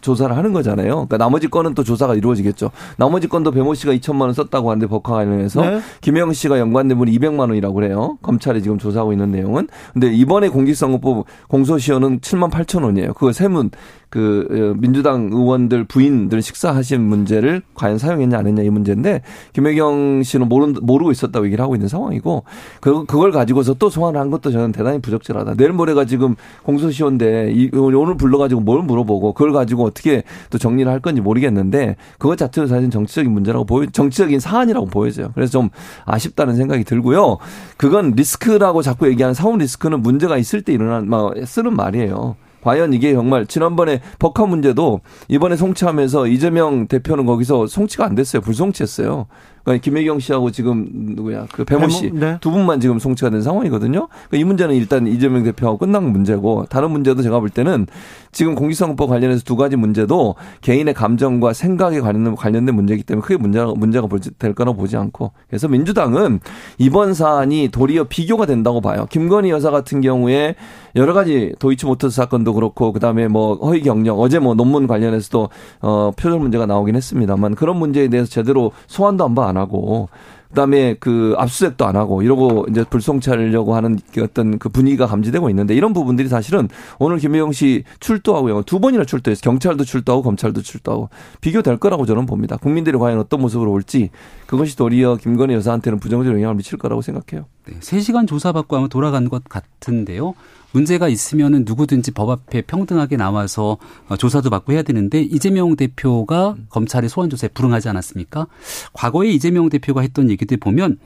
조사를 0.00 0.36
하는 0.36 0.52
거잖아요. 0.52 0.88
그러니까 1.06 1.18
나머지 1.18 1.48
건은 1.48 1.74
또 1.74 1.84
조사가 1.84 2.16
이루어지겠죠. 2.16 2.72
나머지 2.96 3.28
건도 3.28 3.52
배모 3.52 3.74
씨가 3.74 3.94
2천만 3.94 4.22
원 4.22 4.32
썼다고 4.34 4.70
하는데 4.70 4.86
법과 4.88 5.12
관련해서 5.14 5.62
네. 5.62 5.80
김영 6.00 6.32
씨가 6.32 6.58
연관된 6.58 6.98
분이 6.98 7.16
200만 7.18 7.40
원이라고 7.40 7.74
그래요. 7.74 8.18
검찰이 8.22 8.62
지금 8.62 8.76
조사하고 8.78 9.12
있는 9.12 9.30
내용은. 9.30 9.68
근데 9.92 10.12
이번에 10.12 10.48
공직선거법 10.48 11.24
공소시효는 11.48 12.20
7만 12.20 12.50
8천 12.50 12.82
원이에요. 12.82 13.14
그거 13.14 13.32
세문 13.32 13.70
그 14.12 14.46
어, 14.50 14.78
민주당 14.78 15.30
의원들 15.32 15.84
부인들 15.84 16.42
식사하신 16.42 17.00
문제를 17.00 17.62
과연 17.74 17.96
사용했냐 17.96 18.36
안 18.36 18.46
했냐 18.46 18.62
이 18.62 18.68
문제인데 18.68 19.22
김혜경 19.54 20.22
씨는 20.22 20.50
모르, 20.50 20.66
모르고 20.82 21.10
있었다고 21.12 21.46
얘기를 21.46 21.62
하고 21.62 21.74
있는 21.74 21.88
상황이고 21.88 22.44
그, 22.82 23.06
그걸 23.06 23.32
가지고서 23.32 23.72
또 23.72 23.88
소환을 23.88 24.20
한 24.20 24.30
것도 24.30 24.50
저는 24.50 24.72
대단히 24.72 25.00
부적절하다. 25.00 25.54
내일 25.54 25.72
모레가 25.72 26.04
지금 26.04 26.34
공소시효인데 26.62 27.52
이, 27.54 27.70
오늘 27.74 28.18
불러가지고 28.18 28.60
뭘 28.60 28.82
물어보고 28.82 29.32
그걸 29.32 29.54
가지고 29.54 29.84
어떻게 29.84 30.24
또 30.50 30.58
정리를 30.58 30.92
할 30.92 31.00
건지 31.00 31.22
모르겠는데 31.22 31.96
그것 32.18 32.36
자체도 32.36 32.66
사실 32.66 32.90
정치적인 32.90 33.32
문제라고 33.32 33.64
보여 33.64 33.86
정치적인 33.86 34.40
사안이라고 34.40 34.88
보여져요. 34.88 35.30
그래서 35.34 35.52
좀 35.52 35.70
아쉽다는 36.04 36.54
생각이 36.56 36.84
들고요. 36.84 37.38
그건 37.78 38.10
리스크라고 38.10 38.82
자꾸 38.82 39.08
얘기하는 39.08 39.32
사후 39.32 39.56
리스크는 39.56 40.02
문제가 40.02 40.36
있을 40.36 40.60
때 40.60 40.74
일어난 40.74 41.08
막 41.08 41.32
쓰는 41.46 41.74
말이에요. 41.74 42.36
과연 42.62 42.92
이게 42.92 43.12
정말 43.12 43.46
지난번에 43.46 44.00
법화 44.18 44.46
문제도 44.46 45.00
이번에 45.28 45.56
송치하면서 45.56 46.28
이재명 46.28 46.86
대표는 46.86 47.26
거기서 47.26 47.66
송치가 47.66 48.06
안 48.06 48.14
됐어요. 48.14 48.40
불송치했어요. 48.42 49.26
그러니까 49.64 49.82
김혜경 49.82 50.18
씨하고 50.18 50.50
지금 50.50 50.88
누구야 50.92 51.46
그 51.52 51.64
배모 51.64 51.88
씨두 51.88 52.18
네. 52.18 52.38
분만 52.40 52.80
지금 52.80 52.98
송치가 52.98 53.30
된 53.30 53.42
상황이거든요. 53.42 54.08
그러니까 54.08 54.36
이 54.36 54.44
문제는 54.44 54.74
일단 54.74 55.06
이재명 55.06 55.44
대표하고 55.44 55.78
끝난 55.78 56.10
문제고 56.10 56.64
다른 56.68 56.90
문제도 56.90 57.22
제가 57.22 57.38
볼 57.38 57.48
때는 57.48 57.86
지금 58.32 58.54
공직선거법 58.54 59.08
관련해서 59.08 59.42
두 59.44 59.56
가지 59.56 59.76
문제도 59.76 60.34
개인의 60.62 60.94
감정과 60.94 61.52
생각에 61.52 62.00
관련된, 62.00 62.34
관련된 62.34 62.74
문제이기 62.74 63.04
때문에 63.04 63.22
크게 63.22 63.36
문제가 63.36 63.72
문제가 63.76 64.08
될 64.38 64.54
거라 64.54 64.72
보지 64.72 64.96
않고 64.96 65.32
그래서 65.48 65.68
민주당은 65.68 66.40
이번 66.78 67.14
사안이 67.14 67.68
도리어 67.68 68.04
비교가 68.04 68.46
된다고 68.46 68.80
봐요. 68.80 69.06
김건희 69.10 69.50
여사 69.50 69.70
같은 69.70 70.00
경우에 70.00 70.56
여러 70.96 71.12
가지 71.12 71.52
도이치모터스 71.58 72.16
사건도 72.16 72.54
그렇고 72.54 72.92
그다음에 72.92 73.28
뭐 73.28 73.56
허위 73.56 73.82
경력 73.82 74.18
어제 74.18 74.38
뭐 74.38 74.54
논문 74.54 74.86
관련해서도 74.86 75.48
어 75.80 76.12
표절 76.16 76.38
문제가 76.40 76.64
나오긴 76.66 76.96
했습니다만 76.96 77.54
그런 77.54 77.76
문제에 77.76 78.08
대해서 78.08 78.30
제대로 78.30 78.72
소환도 78.86 79.24
안 79.24 79.34
봐. 79.34 79.42
안 79.42 79.56
하고 79.56 80.08
그다음에 80.50 80.94
그 81.00 81.34
압수수색도 81.38 81.86
안 81.86 81.96
하고 81.96 82.22
이러고 82.22 82.66
이제 82.70 82.84
불송치하려고 82.84 83.74
하는 83.74 83.98
그 84.12 84.22
어떤 84.22 84.58
그 84.58 84.68
분위기가 84.68 85.06
감지되고 85.06 85.48
있는데 85.50 85.74
이런 85.74 85.92
부분들이 85.92 86.28
사실은 86.28 86.68
오늘 86.98 87.18
김혜영 87.18 87.52
씨 87.52 87.84
출두하고 88.00 88.62
두 88.62 88.78
번이나 88.78 89.04
출두해서 89.04 89.40
경찰도 89.40 89.84
출두하고 89.84 90.22
검찰도 90.22 90.62
출두하고 90.62 91.08
비교될 91.40 91.78
거라고 91.78 92.06
저는 92.06 92.26
봅니다. 92.26 92.56
국민들이 92.58 92.98
과연 92.98 93.18
어떤 93.18 93.40
모습으로 93.40 93.72
올지 93.72 94.10
그것이 94.46 94.76
도리어 94.76 95.16
김건희 95.16 95.54
여사한테는 95.54 95.98
부정적 95.98 96.34
영향을 96.34 96.54
미칠 96.54 96.78
거라고 96.78 97.00
생각해요. 97.00 97.46
네, 97.66 97.78
3시간 97.78 98.26
조사받고 98.26 98.76
하면 98.76 98.88
돌아간 98.88 99.28
것 99.28 99.44
같은데요. 99.44 100.34
문제가 100.72 101.08
있으면은 101.08 101.64
누구든지 101.66 102.10
법 102.12 102.30
앞에 102.30 102.62
평등하게 102.62 103.16
나와서 103.16 103.78
어, 104.08 104.16
조사도 104.16 104.50
받고 104.50 104.72
해야 104.72 104.82
되는데 104.82 105.20
이재명 105.20 105.76
대표가 105.76 106.56
검찰의 106.70 107.08
소환 107.08 107.30
조사에 107.30 107.50
불응하지 107.52 107.88
않았습니까? 107.88 108.46
과거에 108.92 109.28
이재명 109.28 109.68
대표가 109.68 110.00
했던 110.00 110.30
얘기들 110.30 110.56
보면 110.56 110.98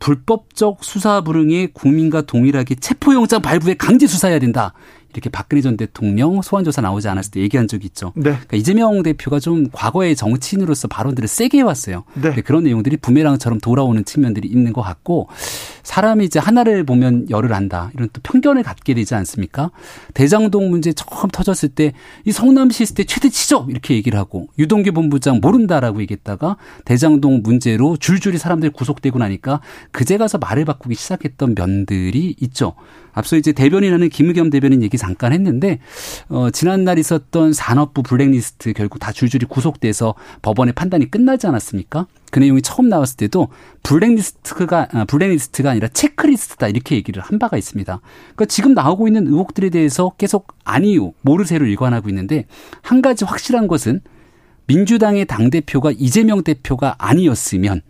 불법적 0.00 0.82
수사 0.82 1.20
불응에 1.20 1.68
국민과 1.72 2.22
동일하게 2.22 2.74
체포영장 2.74 3.40
발부에 3.40 3.74
강제 3.74 4.06
수사해야 4.06 4.40
된다. 4.40 4.74
이렇게 5.12 5.30
박근혜 5.30 5.60
전 5.60 5.76
대통령 5.76 6.42
소환조사 6.42 6.82
나오지 6.82 7.08
않았을 7.08 7.30
때 7.32 7.40
얘기한 7.40 7.68
적이 7.68 7.86
있죠. 7.86 8.12
네. 8.14 8.30
그러니까 8.30 8.56
이재명 8.56 9.02
대표가 9.02 9.40
좀 9.40 9.68
과거의 9.72 10.16
정치인으로서 10.16 10.88
발언들을 10.88 11.28
세게 11.28 11.58
해왔어요. 11.58 12.04
네. 12.14 12.34
그런 12.42 12.64
내용들이 12.64 12.96
부메랑처럼 12.98 13.60
돌아오는 13.60 14.04
측면들이 14.04 14.48
있는 14.48 14.72
것 14.72 14.82
같고 14.82 15.28
사람이 15.82 16.24
이제 16.24 16.38
하나를 16.38 16.84
보면 16.84 17.28
열을 17.30 17.52
안다 17.52 17.90
이런 17.94 18.08
또 18.12 18.20
편견을 18.22 18.62
갖게 18.62 18.94
되지 18.94 19.14
않습니까? 19.14 19.70
대장동 20.14 20.70
문제 20.70 20.92
처음 20.92 21.28
터졌을 21.30 21.68
때 21.68 21.92
이 22.24 22.32
성남시 22.32 22.82
있을 22.82 22.94
때 22.94 23.04
최대 23.04 23.28
치죠 23.28 23.66
이렇게 23.68 23.94
얘기를 23.94 24.18
하고 24.18 24.48
유동규 24.58 24.92
본부장 24.92 25.40
모른다라고 25.40 26.00
얘기했다가 26.02 26.56
대장동 26.84 27.40
문제로 27.42 27.96
줄줄이 27.96 28.38
사람들이 28.38 28.72
구속되고 28.72 29.18
나니까 29.18 29.60
그제 29.90 30.18
가서 30.18 30.38
말을 30.38 30.64
바꾸기 30.64 30.94
시작했던 30.94 31.54
면들이 31.56 32.36
있죠. 32.40 32.74
앞서 33.12 33.36
이제 33.36 33.52
대변인하는 33.52 34.08
김의겸 34.08 34.50
대변인 34.50 34.82
얘기 34.82 34.98
잠깐 34.98 35.32
했는데 35.32 35.78
어 36.28 36.50
지난날 36.50 36.98
있었던 36.98 37.52
산업부 37.52 38.02
블랙리스트 38.02 38.72
결국 38.72 38.98
다 38.98 39.12
줄줄이 39.12 39.46
구속돼서 39.46 40.14
법원의 40.42 40.74
판단이 40.74 41.10
끝나지 41.10 41.46
않았습니까? 41.46 42.06
그 42.30 42.38
내용이 42.38 42.62
처음 42.62 42.88
나왔을 42.88 43.16
때도 43.18 43.48
블랙리스트가 43.82 44.88
아, 44.92 45.04
블랙리스트가 45.04 45.70
아니라 45.70 45.88
체크리스트다 45.88 46.68
이렇게 46.68 46.96
얘기를 46.96 47.22
한 47.22 47.38
바가 47.38 47.56
있습니다. 47.58 48.00
그러니까 48.02 48.44
지금 48.46 48.74
나오고 48.74 49.06
있는 49.06 49.26
의혹들에 49.26 49.68
대해서 49.70 50.12
계속 50.16 50.48
아니요 50.64 51.12
모르쇠로 51.20 51.66
일관하고 51.66 52.08
있는데 52.08 52.46
한 52.80 53.02
가지 53.02 53.24
확실한 53.24 53.68
것은 53.68 54.00
민주당의 54.66 55.26
당 55.26 55.50
대표가 55.50 55.92
이재명 55.96 56.42
대표가 56.42 56.94
아니었으면 56.98 57.82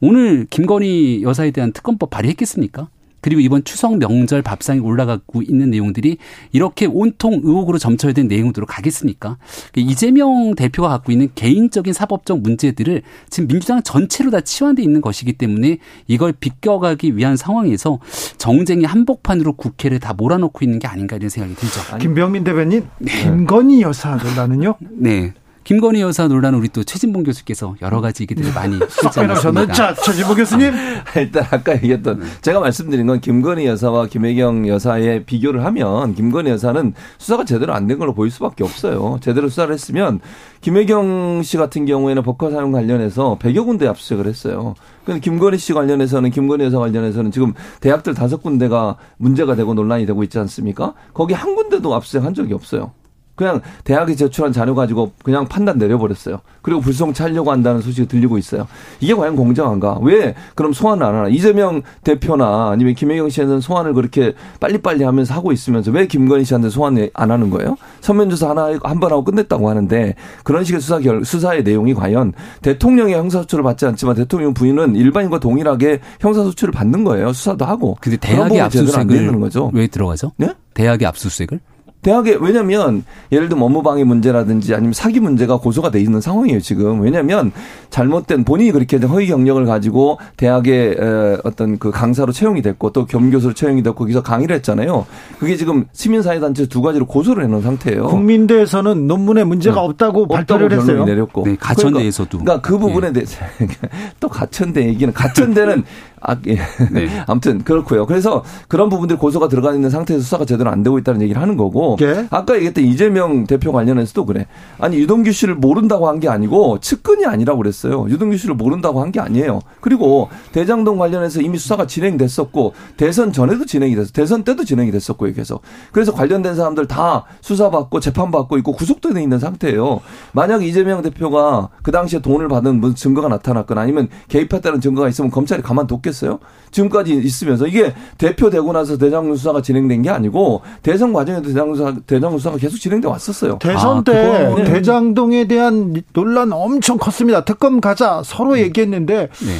오늘 0.00 0.46
김건희 0.48 1.22
여사에 1.22 1.50
대한 1.50 1.72
특검법 1.72 2.10
발의했겠습니까? 2.10 2.88
그리고 3.20 3.40
이번 3.40 3.64
추석 3.64 3.98
명절 3.98 4.42
밥상에 4.42 4.80
올라가고 4.80 5.42
있는 5.42 5.70
내용들이 5.70 6.18
이렇게 6.52 6.86
온통 6.86 7.40
의혹으로 7.42 7.78
점철된 7.78 8.28
내용으로 8.28 8.66
가겠습니까? 8.66 9.38
그러니까 9.72 9.92
이재명 9.92 10.54
대표가 10.54 10.88
갖고 10.88 11.12
있는 11.12 11.28
개인적인 11.34 11.92
사법적 11.92 12.40
문제들을 12.40 13.02
지금 13.30 13.48
민주당 13.48 13.82
전체로 13.82 14.30
다 14.30 14.40
치환돼 14.40 14.82
있는 14.82 15.00
것이기 15.00 15.34
때문에 15.34 15.78
이걸 16.06 16.32
비껴가기 16.32 17.16
위한 17.16 17.36
상황에서 17.36 17.98
정쟁의 18.38 18.86
한복판으로 18.86 19.54
국회를 19.54 19.98
다 19.98 20.14
몰아넣고 20.14 20.64
있는 20.64 20.78
게 20.78 20.86
아닌가 20.86 21.16
이런 21.16 21.28
생각이 21.28 21.54
들죠. 21.56 21.98
김병민 21.98 22.44
대변인, 22.44 22.86
네. 22.98 23.22
김건희 23.22 23.82
여사 23.82 24.16
논란은요? 24.16 24.74
네. 24.90 25.34
김건희 25.68 26.00
여사 26.00 26.26
논란 26.28 26.54
우리 26.54 26.70
또 26.70 26.82
최진봉 26.82 27.24
교수께서 27.24 27.74
여러 27.82 28.00
가지 28.00 28.22
얘기들을 28.22 28.54
많이 28.54 28.78
않습니까? 29.34 29.74
자, 29.74 29.92
최진봉 29.92 30.36
교수님. 30.36 30.72
일단 31.14 31.44
아까 31.50 31.74
얘기했던 31.74 32.22
제가 32.40 32.60
말씀드린 32.60 33.06
건 33.06 33.20
김건희 33.20 33.66
여사와 33.66 34.06
김혜경 34.06 34.66
여사의 34.66 35.26
비교를 35.26 35.66
하면 35.66 36.14
김건희 36.14 36.48
여사는 36.52 36.94
수사가 37.18 37.44
제대로 37.44 37.74
안 37.74 37.86
된 37.86 37.98
걸로 37.98 38.14
보일 38.14 38.30
수밖에 38.30 38.64
없어요. 38.64 39.18
제대로 39.20 39.50
수사를 39.50 39.70
했으면 39.70 40.20
김혜경 40.62 41.42
씨 41.42 41.58
같은 41.58 41.84
경우에는 41.84 42.22
법과 42.22 42.48
사용 42.50 42.72
관련해서 42.72 43.36
100여 43.38 43.66
군데 43.66 43.86
압수수색을 43.88 44.26
했어요. 44.26 44.74
근데 45.04 45.20
김건희 45.20 45.58
씨 45.58 45.74
관련해서는 45.74 46.30
김건희 46.30 46.64
여사 46.64 46.78
관련해서는 46.78 47.30
지금 47.30 47.52
대학들 47.80 48.14
다섯 48.14 48.42
군데가 48.42 48.96
문제가 49.18 49.54
되고 49.54 49.74
논란이 49.74 50.06
되고 50.06 50.22
있지 50.22 50.38
않습니까? 50.38 50.94
거기 51.12 51.34
한 51.34 51.54
군데도 51.54 51.94
압수수색한 51.94 52.32
적이 52.32 52.54
없어요. 52.54 52.92
그냥 53.38 53.60
대학에 53.84 54.14
제출한 54.16 54.52
자료 54.52 54.74
가지고 54.74 55.12
그냥 55.22 55.46
판단 55.46 55.78
내려버렸어요. 55.78 56.40
그리고 56.60 56.80
불송차려고 56.80 57.50
한다는 57.52 57.80
소식이 57.80 58.08
들리고 58.08 58.36
있어요. 58.36 58.66
이게 59.00 59.14
과연 59.14 59.36
공정한가? 59.36 60.00
왜 60.02 60.34
그럼 60.56 60.72
소환을 60.72 61.06
안 61.06 61.14
하나? 61.14 61.28
이재명 61.28 61.82
대표나 62.04 62.70
아니면 62.70 62.94
김혜경 62.94 63.30
씨한테는 63.30 63.60
소환을 63.60 63.94
그렇게 63.94 64.34
빨리빨리 64.60 65.04
하면서 65.04 65.32
하고 65.32 65.52
있으면서 65.52 65.92
왜 65.92 66.06
김건희 66.06 66.44
씨한테 66.44 66.68
소환을 66.68 67.10
안 67.14 67.30
하는 67.30 67.48
거예요? 67.48 67.76
서면조사 68.00 68.50
하나 68.50 68.76
한 68.82 68.98
번 68.98 69.12
하고 69.12 69.22
끝냈다고 69.22 69.70
하는데 69.70 70.16
그런 70.42 70.64
식의 70.64 70.80
수사 70.80 70.98
결 70.98 71.24
수사의 71.24 71.62
내용이 71.62 71.94
과연 71.94 72.32
대통령의 72.62 73.14
형사소출을 73.14 73.62
받지 73.62 73.86
않지만 73.86 74.16
대통령 74.16 74.52
부인은 74.52 74.96
일반인과 74.96 75.38
동일하게 75.38 76.00
형사소출을 76.20 76.72
받는 76.72 77.04
거예요. 77.04 77.32
수사도 77.32 77.64
하고. 77.64 77.96
근데 78.00 78.16
대학의 78.16 78.60
압수수색을 78.60 79.26
왜 79.72 79.86
들어가죠? 79.86 80.32
네? 80.36 80.48
대학의 80.74 81.06
압수수색을? 81.06 81.60
대학에 82.02 82.38
왜냐면 82.40 83.04
예를 83.32 83.48
들면 83.48 83.64
업무방해 83.64 84.04
문제라든지 84.04 84.74
아니면 84.74 84.92
사기 84.92 85.20
문제가 85.20 85.58
고소가 85.58 85.90
돼 85.90 86.00
있는 86.00 86.20
상황이에요 86.20 86.60
지금. 86.60 87.00
왜냐면 87.00 87.52
잘못된 87.90 88.44
본인이 88.44 88.70
그렇게 88.70 88.98
허위 88.98 89.26
경력을 89.26 89.64
가지고 89.66 90.18
대학에 90.36 90.96
어떤 91.44 91.78
그 91.78 91.90
강사로 91.90 92.32
채용이 92.32 92.62
됐고 92.62 92.92
또 92.92 93.06
겸교수로 93.06 93.54
채용이 93.54 93.82
됐고 93.82 93.96
거기서 93.96 94.22
강의를 94.22 94.56
했잖아요. 94.56 95.06
그게 95.38 95.56
지금 95.56 95.86
시민사회단체 95.92 96.66
두 96.66 96.82
가지로 96.82 97.06
고소를 97.06 97.44
해놓은 97.44 97.62
상태예요. 97.62 98.06
국민대에서는 98.06 99.06
논문에 99.06 99.44
문제가 99.44 99.76
네. 99.76 99.86
없다고 99.86 100.28
발표를 100.28 100.72
했어요. 100.72 101.04
내렸고. 101.04 101.44
네, 101.44 101.56
가천대에서도. 101.58 102.38
그러니까, 102.38 102.60
그러니까 102.60 102.68
그 102.68 102.78
부분에 102.78 103.08
네. 103.08 103.12
대해서 103.12 103.38
또 104.20 104.28
가천대 104.28 104.86
얘기는 104.86 105.12
가천대는 105.12 105.84
아, 106.20 106.36
예. 106.46 106.58
네. 106.92 107.08
아무튼 107.26 107.62
그렇고요. 107.64 108.06
그래서 108.06 108.44
그런 108.68 108.88
부분들이 108.88 109.18
고소가 109.18 109.48
들어가 109.48 109.72
있는 109.74 109.90
상태에서 109.90 110.22
수사가 110.22 110.44
제대로 110.44 110.70
안 110.70 110.82
되고 110.82 110.98
있다는 110.98 111.22
얘기를 111.22 111.40
하는 111.40 111.56
거고 111.56 111.96
예. 112.00 112.26
아까 112.30 112.54
얘기했던 112.54 112.84
이재명 112.84 113.46
대표 113.46 113.72
관련해서도 113.72 114.26
그래. 114.26 114.46
아니 114.78 114.96
유동규 114.98 115.32
씨를 115.32 115.54
모른다고 115.54 116.08
한 116.08 116.18
게 116.18 116.28
아니고 116.28 116.78
측근이 116.80 117.26
아니라고 117.26 117.58
그랬어요. 117.58 118.06
유동규 118.08 118.36
씨를 118.38 118.54
모른다고 118.56 119.00
한 119.00 119.12
게 119.12 119.20
아니에요. 119.20 119.60
그리고 119.80 120.28
대장동 120.52 120.98
관련해서 120.98 121.40
이미 121.40 121.56
수사가 121.58 121.86
진행됐었고 121.86 122.74
대선 122.96 123.32
전에도 123.32 123.64
진행이 123.64 123.94
됐어. 123.94 124.10
대선 124.12 124.44
때도 124.44 124.64
진행이 124.64 124.90
됐었고 124.90 125.32
계속. 125.32 125.62
그래서 125.92 126.12
관련된 126.12 126.54
사람들 126.56 126.86
다 126.88 127.24
수사받고 127.40 128.00
재판받고 128.00 128.58
있고 128.58 128.72
구속돼 128.72 129.08
있는 129.22 129.38
상태예요. 129.38 130.00
만약 130.32 130.62
이재명 130.62 131.02
대표가 131.02 131.68
그 131.82 131.90
당시에 131.92 132.20
돈을 132.20 132.48
받은 132.48 132.82
증거가 132.96 133.28
나타났거나 133.28 133.80
아니면 133.80 134.08
개입했다는 134.28 134.80
증거가 134.80 135.08
있으면 135.08 135.30
검찰이 135.30 135.62
가만뒀겠 135.62 136.07
없겠어요? 136.08 136.38
지금까지 136.70 137.14
있으면서 137.14 137.66
이게 137.66 137.94
대표되고 138.18 138.72
나서 138.72 138.98
대장 138.98 139.34
수사가 139.34 139.62
진행된 139.62 140.02
게 140.02 140.10
아니고 140.10 140.62
대선 140.82 141.12
과정에도 141.12 141.48
대장 141.48 141.74
수사 141.74 141.94
대장 142.06 142.36
수사가 142.36 142.56
계속 142.56 142.78
진행돼 142.78 143.08
왔었어요. 143.08 143.58
대선 143.58 143.98
아, 143.98 144.02
때 144.04 144.54
네. 144.56 144.64
대장동에 144.64 145.46
대한 145.46 146.02
논란 146.12 146.52
엄청 146.52 146.98
컸습니다. 146.98 147.44
특검 147.44 147.80
가자 147.80 148.22
서로 148.24 148.54
네. 148.54 148.62
얘기했는데 148.62 149.28
네. 149.28 149.56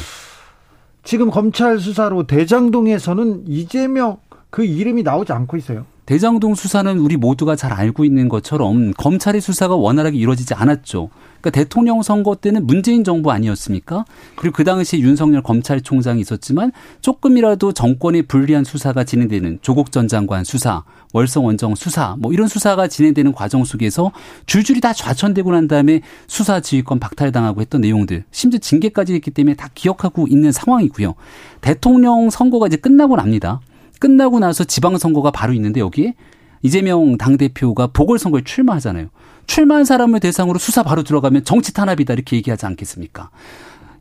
지금 1.03 1.29
검찰 1.29 1.79
수사로 1.79 2.27
대장동에서는 2.27 3.45
이재명 3.47 4.17
그 4.49 4.63
이름이 4.63 5.03
나오지 5.03 5.31
않고 5.31 5.57
있어요. 5.57 5.85
대장동 6.09 6.55
수사는 6.55 6.97
우리 6.97 7.17
모두가 7.17 7.55
잘 7.55 7.71
알고 7.71 8.03
있는 8.03 8.29
것처럼 8.29 8.93
검찰의 8.93 9.41
수사가 9.41 9.75
원활하게 9.75 10.17
이루어지지 10.17 10.55
않았죠. 10.55 11.11
그러니까 11.39 11.51
대통령 11.51 12.01
선거 12.01 12.33
때는 12.33 12.65
문재인 12.65 13.03
정부 13.03 13.31
아니었습니까? 13.31 14.05
그리고 14.35 14.55
그 14.55 14.63
당시에 14.63 15.01
윤석열 15.01 15.43
검찰총장이 15.43 16.19
있었지만 16.19 16.71
조금이라도 17.01 17.73
정권에 17.73 18.23
불리한 18.23 18.63
수사가 18.63 19.03
진행되는 19.03 19.59
조국 19.61 19.91
전 19.91 20.07
장관 20.07 20.43
수사, 20.43 20.83
월성 21.13 21.45
원정 21.45 21.75
수사, 21.75 22.15
뭐 22.17 22.33
이런 22.33 22.47
수사가 22.47 22.87
진행되는 22.87 23.31
과정 23.31 23.63
속에서 23.63 24.11
줄줄이 24.47 24.81
다 24.81 24.93
좌천되고 24.93 25.51
난 25.51 25.67
다음에 25.67 26.01
수사 26.25 26.59
지휘권 26.59 26.99
박탈당하고 26.99 27.61
했던 27.61 27.81
내용들, 27.81 28.23
심지어 28.31 28.57
징계까지 28.57 29.13
했기 29.13 29.29
때문에 29.29 29.55
다 29.55 29.69
기억하고 29.75 30.25
있는 30.27 30.51
상황이고요. 30.51 31.13
대통령 31.61 32.31
선거가 32.31 32.65
이제 32.65 32.77
끝나고 32.77 33.15
납니다. 33.15 33.59
끝나고 33.99 34.39
나서 34.39 34.63
지방선거가 34.63 35.31
바로 35.31 35.53
있는데 35.53 35.79
여기에 35.79 36.15
이재명 36.61 37.17
당대표가 37.17 37.87
보궐선거에 37.87 38.41
출마하잖아요. 38.43 39.09
출마한 39.47 39.85
사람을 39.85 40.19
대상으로 40.19 40.59
수사 40.59 40.83
바로 40.83 41.03
들어가면 41.03 41.43
정치 41.43 41.73
탄압이다 41.73 42.13
이렇게 42.13 42.35
얘기하지 42.37 42.65
않겠습니까? 42.65 43.29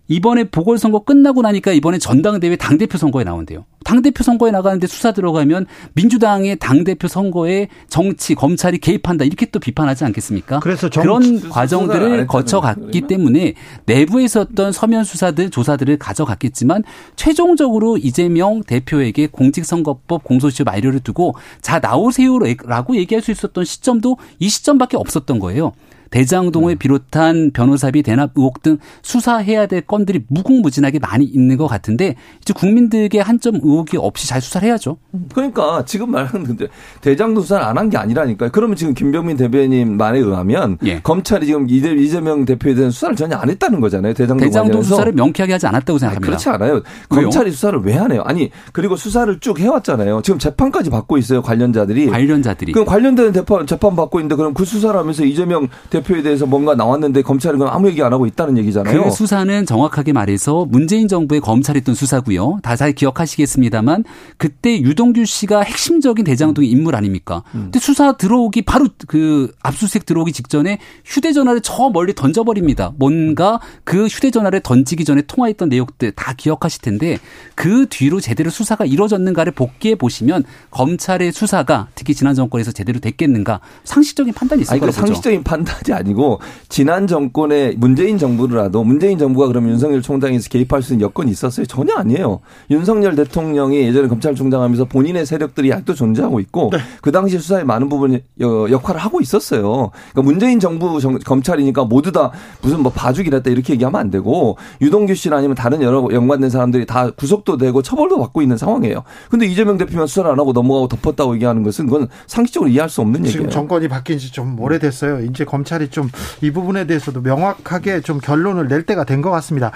이번에 0.09 0.45
보궐선거 0.45 1.01
끝나고 1.01 1.43
나니까 1.43 1.73
이번에 1.73 1.99
전당대회 1.99 2.57
당대표 2.57 2.99
선거에 2.99 3.25
나온대요. 3.25 3.65
당대표 3.85 4.23
선거에 4.23 4.51
나가는데 4.51 4.87
수사 4.87 5.13
들어가면 5.13 5.67
민주당의 5.95 6.57
당대표 6.57 7.09
선거에 7.09 7.69
정치, 7.89 8.35
검찰이 8.35 8.79
개입한다 8.79 9.25
이렇게 9.25 9.47
또 9.47 9.59
비판하지 9.59 10.05
않겠습니까? 10.05 10.61
그래서 10.61 10.91
그런 10.91 11.49
과정들을 11.49 12.27
거쳐갔기 12.27 13.03
때문에 13.03 13.55
내부에 13.87 14.25
있었던 14.25 14.73
서면 14.73 15.05
수사들, 15.05 15.51
조사들을 15.51 15.99
가져갔겠지만 15.99 16.85
최종적으로 17.17 17.97
이재명 17.97 18.63
대표에게 18.63 19.29
공직선거법 19.29 20.25
공소시효 20.25 20.65
만료를 20.65 21.01
두고 21.01 21.35
자 21.63 21.79
나오세요라고 21.79 22.97
얘기할 22.97 23.23
수 23.23 23.31
있었던 23.31 23.65
시점도 23.65 24.19
이 24.39 24.49
시점밖에 24.49 24.97
없었던 24.97 25.39
거예요. 25.39 25.73
대장동을 26.11 26.75
음. 26.75 26.79
비롯한 26.79 27.51
변호사비 27.53 28.03
대납 28.03 28.33
의혹 28.37 28.63
등 28.63 28.79
수사해야 29.03 29.67
될 29.67 29.81
건들이 29.83 30.25
무궁무진하게 30.29 30.99
많이 31.01 31.25
있는 31.25 31.57
것 31.57 31.67
같은데 31.67 32.15
이제 32.41 32.53
국민들에게 32.53 33.21
한점 33.21 33.57
의혹이 33.57 33.97
없이 33.97 34.29
잘 34.29 34.41
수사를 34.41 34.67
해야죠. 34.69 34.97
그러니까 35.35 35.85
지금 35.85 36.11
말하는 36.11 36.45
근데 36.47 36.67
대장동 37.01 37.43
수사를 37.43 37.65
안 37.65 37.77
한 37.79 37.89
게 37.91 37.97
아니라니까요. 37.97 38.51
그러면 38.53 38.77
지금 38.77 38.93
김병민 38.95 39.37
대변인 39.37 39.97
말에 39.97 40.19
의하면 40.19 40.79
예. 40.85 41.01
검찰이 41.01 41.47
지금 41.47 41.69
이재명 41.71 42.45
대표에 42.45 42.75
대한 42.75 42.91
수사를 42.91 43.15
전혀 43.17 43.37
안 43.37 43.49
했다는 43.51 43.81
거잖아요. 43.81 44.15
대장동, 44.15 44.47
대장동 44.47 44.83
수사를 44.83 45.13
명쾌하게 45.13 45.53
하지 45.55 45.67
않았다고 45.67 45.99
생각합니다. 45.99 46.27
아니, 46.27 46.31
그렇지 46.43 46.49
않아요. 46.51 46.83
왜요? 47.11 47.23
검찰이 47.23 47.51
수사를 47.53 47.79
왜 47.81 47.95
하네요? 47.95 48.23
아니 48.23 48.51
그리고 48.73 48.97
수사를 48.97 49.39
쭉 49.41 49.59
해왔잖아요. 49.61 50.23
지금 50.23 50.39
재판까지 50.39 50.91
받고 50.91 51.19
있어요. 51.19 51.41
관련자들이. 51.43 52.07
관련자들이. 52.07 52.73
그럼 52.73 52.87
관련된 52.87 53.33
재판 53.33 53.67
재판 53.67 53.97
받고 53.97 54.19
있는데 54.21 54.35
그럼 54.37 54.53
그 54.55 54.65
수사를 54.65 54.99
하면서 54.99 55.25
이재명 55.25 55.69
대표 55.91 55.98
대표에 56.03 56.23
대해서 56.23 56.47
뭔가 56.47 56.75
나왔는데 56.75 57.23
검찰은 57.23 57.61
아무 57.63 57.89
얘기 57.89 58.03
안 58.03 58.13
하고 58.13 58.27
있다는 58.27 58.57
얘기잖아요. 58.59 59.05
그 59.05 59.11
수사는 59.11 59.67
정확하게 59.67 60.13
말해서 60.13 60.67
문재인 60.69 61.07
정부의 61.09 61.41
검찰이 61.41 61.77
했던 61.79 61.95
수사고요. 61.95 62.59
다 62.63 62.79
잘 62.79 62.93
기억하시겠습니다만 62.93 64.05
그때 64.37 64.81
유동규 64.81 65.25
씨가 65.25 65.63
핵심적인 65.63 66.25
대장동의 66.25 66.71
인물 66.71 66.95
아닙니까? 66.95 67.43
음. 67.57 67.63
근데 67.65 67.81
수사 67.81 68.13
들어오기 68.13 68.63
바로 68.63 68.87
그 69.09 69.53
압수수색 69.65 70.07
들어오기 70.07 70.33
직전에 70.33 70.79
휴대전화를 71.05 71.61
저 71.63 71.91
멀리 71.91 72.15
던져버립니다. 72.15 72.93
뭔가 72.97 73.59
그 73.83 74.07
휴대전화를 74.07 74.61
던지기 74.61 75.05
전에 75.05 75.23
통화했던 75.23 75.69
내용들 75.71 76.13
다 76.13 76.35
기억하실 76.37 76.83
텐데 76.83 77.19
그 77.57 77.87
뒤로 77.91 78.21
제대로 78.21 78.49
수사가 78.49 78.85
이루어졌는가를 78.85 79.53
복귀해 79.53 79.97
보시면 79.97 80.45
검찰의 80.71 81.33
수사가 81.33 81.89
특히 81.97 82.15
지난 82.15 82.37
정권에서 82.37 82.71
제대로 82.71 83.01
됐겠는가 83.01 83.59
상식적인 83.83 84.35
판단이 84.35 84.63
있을 84.63 84.79
거라고 84.79 84.95
보죠. 84.95 85.07
상식적인 85.07 85.43
판단이 85.43 85.88
아니고 85.93 86.41
지난 86.69 87.07
정권의 87.07 87.75
문재인 87.77 88.17
정부라도 88.17 88.85
문재인 88.85 89.19
정부가 89.19 89.49
그러면 89.49 89.71
윤석열 89.73 90.01
총장에서 90.01 90.49
개입할 90.49 90.83
수 90.83 90.95
있는 90.95 91.05
여건이 91.05 91.31
있었어요? 91.31 91.67
전혀 91.67 91.95
아니에요. 91.95 92.41
윤석열 92.71 93.15
대통령이 93.17 93.79
예전에 93.79 94.09
검찰총장 94.09 94.63
하면서 94.63 94.85
본인의 94.85 95.27
세력들이 95.27 95.73
아직도 95.73 95.95
존재하고 95.95 96.41
있고 96.41 96.71
네. 96.73 96.79
그 97.03 97.13
당시 97.13 97.39
수사에 97.39 97.65
많은 97.65 97.89
부분 97.89 98.21
역할을 98.41 99.01
하고 99.01 99.21
있었어요. 99.21 99.91
그러니까 100.13 100.23
문재인 100.23 100.61
정부 100.61 101.01
정, 101.01 101.19
검찰이니까 101.19 101.85
모두 101.85 102.13
다 102.13 102.33
무슨 102.63 102.83
뭐 102.83 102.91
봐주기랬다 102.93 103.51
이렇게 103.51 103.75
얘기하면 103.75 104.01
안 104.01 104.11
되고 104.11 104.57
유동규 104.81 105.15
씨나 105.15 105.37
아니면 105.37 105.55
다른 105.57 105.83
여러 105.83 106.09
연관된 106.11 106.51
사람들이 106.51 106.87
다 106.87 107.11
구속도 107.11 107.59
되고 107.59 107.83
처벌도 107.83 108.19
받고 108.19 108.41
있는 108.41 108.57
상황이에요. 108.57 109.03
근데 109.31 109.47
이재명 109.47 109.77
대표만 109.77 110.07
수사를 110.07 110.31
안 110.31 110.39
하고 110.39 110.53
넘어가고 110.53 110.89
덮었다고 110.89 111.35
얘기하는 111.35 111.63
것은 111.63 111.87
그건 111.87 112.09
상식적으로 112.27 112.71
이해할 112.71 112.89
수 112.89 113.01
없는 113.01 113.25
지금 113.25 113.27
얘기예요. 113.27 113.43
지금 113.43 113.51
정권이 113.51 113.89
바뀐 113.89 114.19
지 114.19 114.29
좀 114.39 114.59
오래됐어요. 114.61 115.23
이제 115.25 115.45
검찰 115.45 115.78
이 115.83 115.89
좀 115.91 116.11
이 116.43 116.51
부분에 116.51 116.87
대해서도 116.87 117.21
명확하게 117.23 118.01
좀 118.03 118.19
결론을 118.21 118.69
낼 118.69 118.83
때가 118.85 119.05
된 119.05 119.23
것 119.23 119.31
같습니다. 119.31 119.73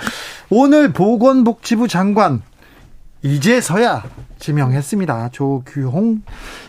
오늘 0.50 0.92
보건복지부 0.92 1.88
장관 1.88 2.42
이제서야 3.24 4.02
지명했습니다. 4.40 5.28
조규홍 5.30 6.22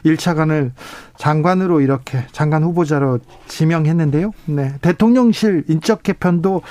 1차관을 0.06 0.72
장관으로 1.17 1.82
이렇게 1.82 2.26
장관 2.32 2.63
후보자로 2.63 3.19
지명했는데요. 3.48 4.32
네. 4.46 4.74
대통령실 4.82 5.63
인적 5.67 6.04
개편도 6.04 6.62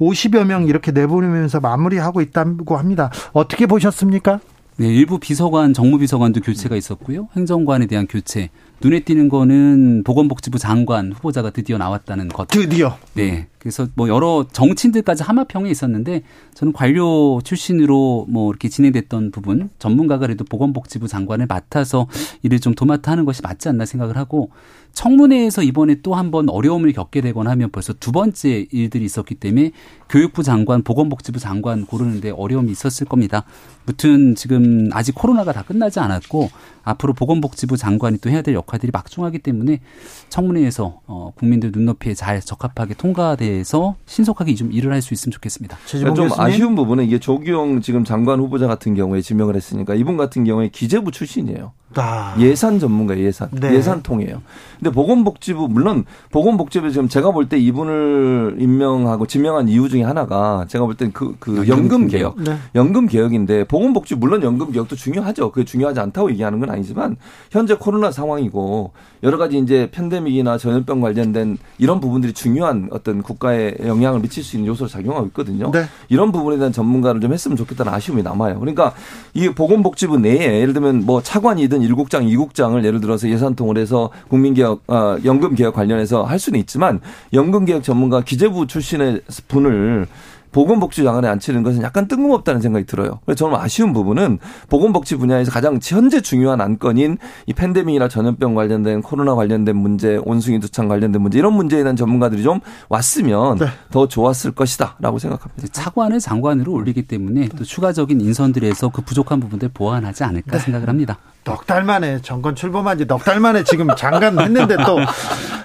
50여 0.00 0.44
명 0.44 0.66
이렇게 0.68 0.92
내보내면서 0.92 1.58
마무리하고 1.60 2.20
있다고 2.20 2.76
합니다. 2.76 3.10
어떻게 3.32 3.66
보셨습니까? 3.66 4.38
네, 4.76 4.86
일부 4.88 5.18
비서관, 5.18 5.74
정무비서관도 5.74 6.40
교체가 6.40 6.76
있었고요. 6.76 7.28
행정관에 7.36 7.86
대한 7.86 8.06
교체, 8.06 8.50
눈에 8.82 9.00
띄는 9.00 9.28
거는 9.28 10.02
보건복지부 10.04 10.58
장관 10.58 11.12
후보자가 11.12 11.50
드디어 11.50 11.78
나왔다는 11.78 12.28
것. 12.28 12.48
드디어. 12.48 12.96
네. 13.14 13.46
그래서 13.58 13.86
뭐 13.94 14.08
여러 14.08 14.44
정치인들까지 14.52 15.22
하마평에 15.22 15.70
있었는데 15.70 16.22
저는 16.52 16.72
관료 16.72 17.40
출신으로 17.44 18.26
뭐 18.28 18.50
이렇게 18.50 18.68
진행됐던 18.68 19.30
부분 19.30 19.70
전문가가 19.78 20.26
그래도 20.26 20.44
보건복지부 20.44 21.06
장관을 21.06 21.46
맡아서 21.46 22.08
일을 22.42 22.58
좀 22.58 22.74
도맡아 22.74 23.12
하는 23.12 23.24
것이 23.24 23.40
맞지 23.40 23.68
않나 23.68 23.84
생각을 23.86 24.16
하고 24.16 24.50
청문회에서 24.94 25.62
이번에 25.62 26.00
또 26.02 26.14
한 26.14 26.32
번 26.32 26.48
어려움을 26.48 26.92
겪게 26.92 27.20
되거나 27.20 27.50
하면 27.52 27.70
벌써 27.70 27.92
두 27.92 28.10
번째 28.10 28.66
일들이 28.72 29.04
있었기 29.04 29.36
때문에 29.36 29.70
교육부 30.08 30.42
장관, 30.42 30.82
보건복지부 30.82 31.38
장관 31.38 31.86
고르는데 31.86 32.30
어려움이 32.30 32.70
있었을 32.72 33.06
겁니다. 33.06 33.44
무튼 33.86 34.34
지금 34.34 34.88
아직 34.92 35.14
코로나가 35.14 35.52
다 35.52 35.62
끝나지 35.62 36.00
않았고 36.00 36.50
앞으로 36.84 37.12
보건복지부 37.12 37.76
장관이 37.76 38.18
또 38.18 38.28
해야 38.28 38.42
될 38.42 38.54
역할 38.54 38.71
들이 38.78 38.90
막중하기 38.92 39.38
때문에 39.40 39.80
청문회에서 40.28 41.00
어, 41.06 41.32
국민들 41.36 41.70
눈높이에 41.72 42.14
잘 42.14 42.40
적합하게 42.40 42.94
통과돼서 42.94 43.96
신속하게 44.06 44.54
좀 44.54 44.72
일을 44.72 44.92
할 44.92 45.02
수 45.02 45.14
있으면 45.14 45.32
좋겠습니다. 45.32 45.76
좀 46.14 46.26
교수님? 46.28 46.40
아쉬운 46.44 46.74
부분은 46.76 47.04
이게 47.04 47.18
조규영 47.18 47.80
지금 47.80 48.04
장관 48.04 48.38
후보자 48.38 48.68
같은 48.68 48.94
경우에 48.94 49.20
지명을 49.20 49.56
했으니까 49.56 49.94
이분 49.94 50.16
같은 50.16 50.44
경우에 50.44 50.68
기재부 50.68 51.10
출신이에요. 51.10 51.72
아. 52.00 52.34
예산 52.38 52.78
전문가 52.78 53.18
예산 53.18 53.48
네. 53.52 53.74
예산통이에요. 53.74 54.40
근데 54.78 54.90
보건복지부 54.92 55.68
물론 55.68 56.04
보건복지부 56.30 56.90
지금 56.90 57.08
제가 57.08 57.30
볼 57.30 57.42
때 57.48 57.58
이분을 57.58 58.56
임명하고 58.58 59.26
지명한 59.26 59.68
이유 59.68 59.88
중에 59.88 60.02
하나가 60.02 60.64
제가 60.68 60.84
볼땐그그 60.86 61.68
연금 61.68 62.06
개혁 62.08 62.40
네. 62.42 62.56
연금 62.74 63.06
개혁인데 63.06 63.64
보건복지 63.64 64.14
물론 64.14 64.42
연금 64.42 64.72
개혁도 64.72 64.96
중요하죠. 64.96 65.50
그게 65.52 65.64
중요하지 65.64 66.00
않다고 66.00 66.30
얘기하는 66.30 66.60
건 66.60 66.70
아니지만 66.70 67.16
현재 67.50 67.74
코로나 67.74 68.10
상황이고 68.10 68.92
여러 69.22 69.38
가지 69.38 69.58
이제 69.58 69.88
팬데믹이나 69.92 70.58
전염병 70.58 71.00
관련된 71.00 71.58
이런 71.78 72.00
부분들이 72.00 72.32
중요한 72.32 72.88
어떤 72.90 73.22
국가에 73.22 73.74
영향을 73.84 74.20
미칠 74.20 74.42
수 74.42 74.56
있는 74.56 74.68
요소로 74.68 74.88
작용하고 74.88 75.26
있거든요. 75.28 75.70
네. 75.70 75.84
이런 76.08 76.32
부분에 76.32 76.56
대한 76.56 76.72
전문가를 76.72 77.20
좀 77.20 77.32
했으면 77.32 77.56
좋겠다는 77.56 77.92
아쉬움이 77.92 78.22
남아요. 78.22 78.58
그러니까 78.58 78.94
이 79.34 79.48
보건복지부 79.48 80.18
내에 80.18 80.60
예를 80.60 80.72
들면 80.72 81.04
뭐 81.06 81.22
차관이든 81.22 81.81
일국장, 81.82 82.26
이국장을 82.26 82.82
예를 82.84 83.00
들어서 83.00 83.28
예산통을 83.28 83.78
해서 83.78 84.10
국민개혁, 84.28 84.82
어, 84.88 85.16
연금개혁 85.24 85.74
관련해서 85.74 86.22
할 86.24 86.38
수는 86.38 86.58
있지만 86.60 87.00
연금개혁 87.32 87.82
전문가 87.82 88.20
기재부 88.22 88.66
출신의 88.66 89.22
분을 89.48 90.06
보건복지 90.52 91.02
장관에 91.02 91.28
앉히는 91.28 91.62
것은 91.62 91.82
약간 91.82 92.06
뜬금없다는 92.08 92.60
생각이 92.60 92.86
들어요. 92.86 93.20
그래서 93.24 93.38
저는 93.46 93.56
아쉬운 93.58 93.92
부분은 93.92 94.38
보건복지 94.68 95.16
분야에서 95.16 95.50
가장 95.50 95.78
현재 95.82 96.20
중요한 96.20 96.60
안건인 96.60 97.18
이 97.46 97.52
팬데믹이나 97.52 98.08
전염병 98.08 98.54
관련된 98.54 99.02
코로나 99.02 99.34
관련된 99.34 99.74
문제, 99.76 100.18
온숭이 100.24 100.60
두창 100.60 100.88
관련된 100.88 101.20
문제 101.22 101.38
이런 101.38 101.54
문제에 101.54 101.82
대한 101.82 101.96
전문가들이 101.96 102.42
좀 102.42 102.60
왔으면 102.88 103.58
네. 103.58 103.66
더 103.90 104.06
좋았을 104.06 104.52
것이다라고 104.52 105.18
생각합니다. 105.18 105.68
차관을 105.72 106.20
장관으로 106.20 106.72
올리기 106.72 107.02
때문에 107.02 107.48
또 107.56 107.64
추가적인 107.64 108.20
인선들에서 108.20 108.90
그 108.90 109.02
부족한 109.02 109.40
부분들 109.40 109.70
보완하지 109.72 110.24
않을까 110.24 110.52
네. 110.52 110.58
생각을 110.58 110.88
합니다. 110.88 111.18
넉 111.44 111.66
달 111.66 111.82
만에 111.82 112.20
정권 112.22 112.54
출범한 112.54 112.98
지 112.98 113.04
넉 113.06 113.24
달 113.24 113.40
만에 113.40 113.64
지금 113.64 113.88
장관 113.96 114.38
했는데 114.38 114.76
또 114.86 114.98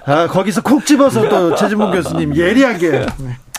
아, 0.06 0.26
거기서 0.26 0.62
콕 0.62 0.84
집어서 0.86 1.28
또 1.28 1.54
최진봉 1.54 1.92
교수님 1.92 2.34
예리하게 2.34 2.90
네. 2.90 3.06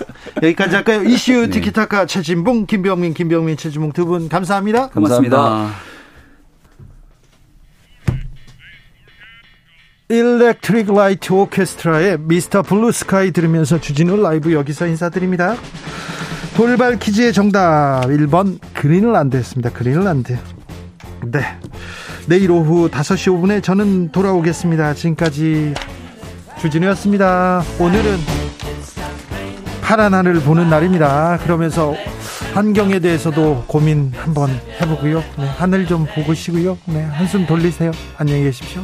여기까지 0.43 0.75
할까요? 0.75 1.03
이슈 1.03 1.31
네. 1.33 1.49
티키타카 1.49 2.05
최진봉, 2.05 2.65
김병민, 2.65 3.13
김병민, 3.13 3.57
최진봉 3.57 3.91
두 3.93 4.05
분 4.05 4.29
감사합니다. 4.29 4.89
고맙습니다. 4.89 5.69
일렉트릭 10.09 10.91
라이트 10.93 11.31
오케스트라의 11.33 12.17
Mr. 12.19 12.63
Blue 12.63 12.91
Sky 12.91 13.31
들으면서 13.31 13.79
주진우 13.79 14.17
라이브 14.21 14.53
여기서 14.53 14.87
인사드립니다. 14.87 15.55
돌발 16.55 16.97
퀴즈의 16.97 17.31
정답 17.31 18.01
1번 18.07 18.59
그린란드였습니다. 18.73 19.69
그린란드. 19.71 20.35
네. 21.27 21.41
내일 22.27 22.49
오후 22.51 22.89
5시 22.89 23.31
5분에 23.31 23.61
저는 23.63 24.11
돌아오겠습니다. 24.11 24.95
지금까지 24.95 25.73
주진우였습니다. 26.59 27.63
오늘은 27.79 28.38
파란 29.89 30.13
하늘을 30.13 30.41
보는 30.41 30.69
날입니다. 30.69 31.39
그러면서 31.41 31.95
환경에 32.53 32.99
대해서도 32.99 33.63
고민 33.65 34.11
한번 34.15 34.51
해보고요. 34.79 35.23
네, 35.39 35.45
하늘 35.57 35.87
좀 35.87 36.05
보고 36.13 36.35
쉬고요. 36.35 36.77
네, 36.85 37.01
한숨 37.05 37.47
돌리세요. 37.47 37.89
안녕히 38.15 38.43
계십시오. 38.43 38.83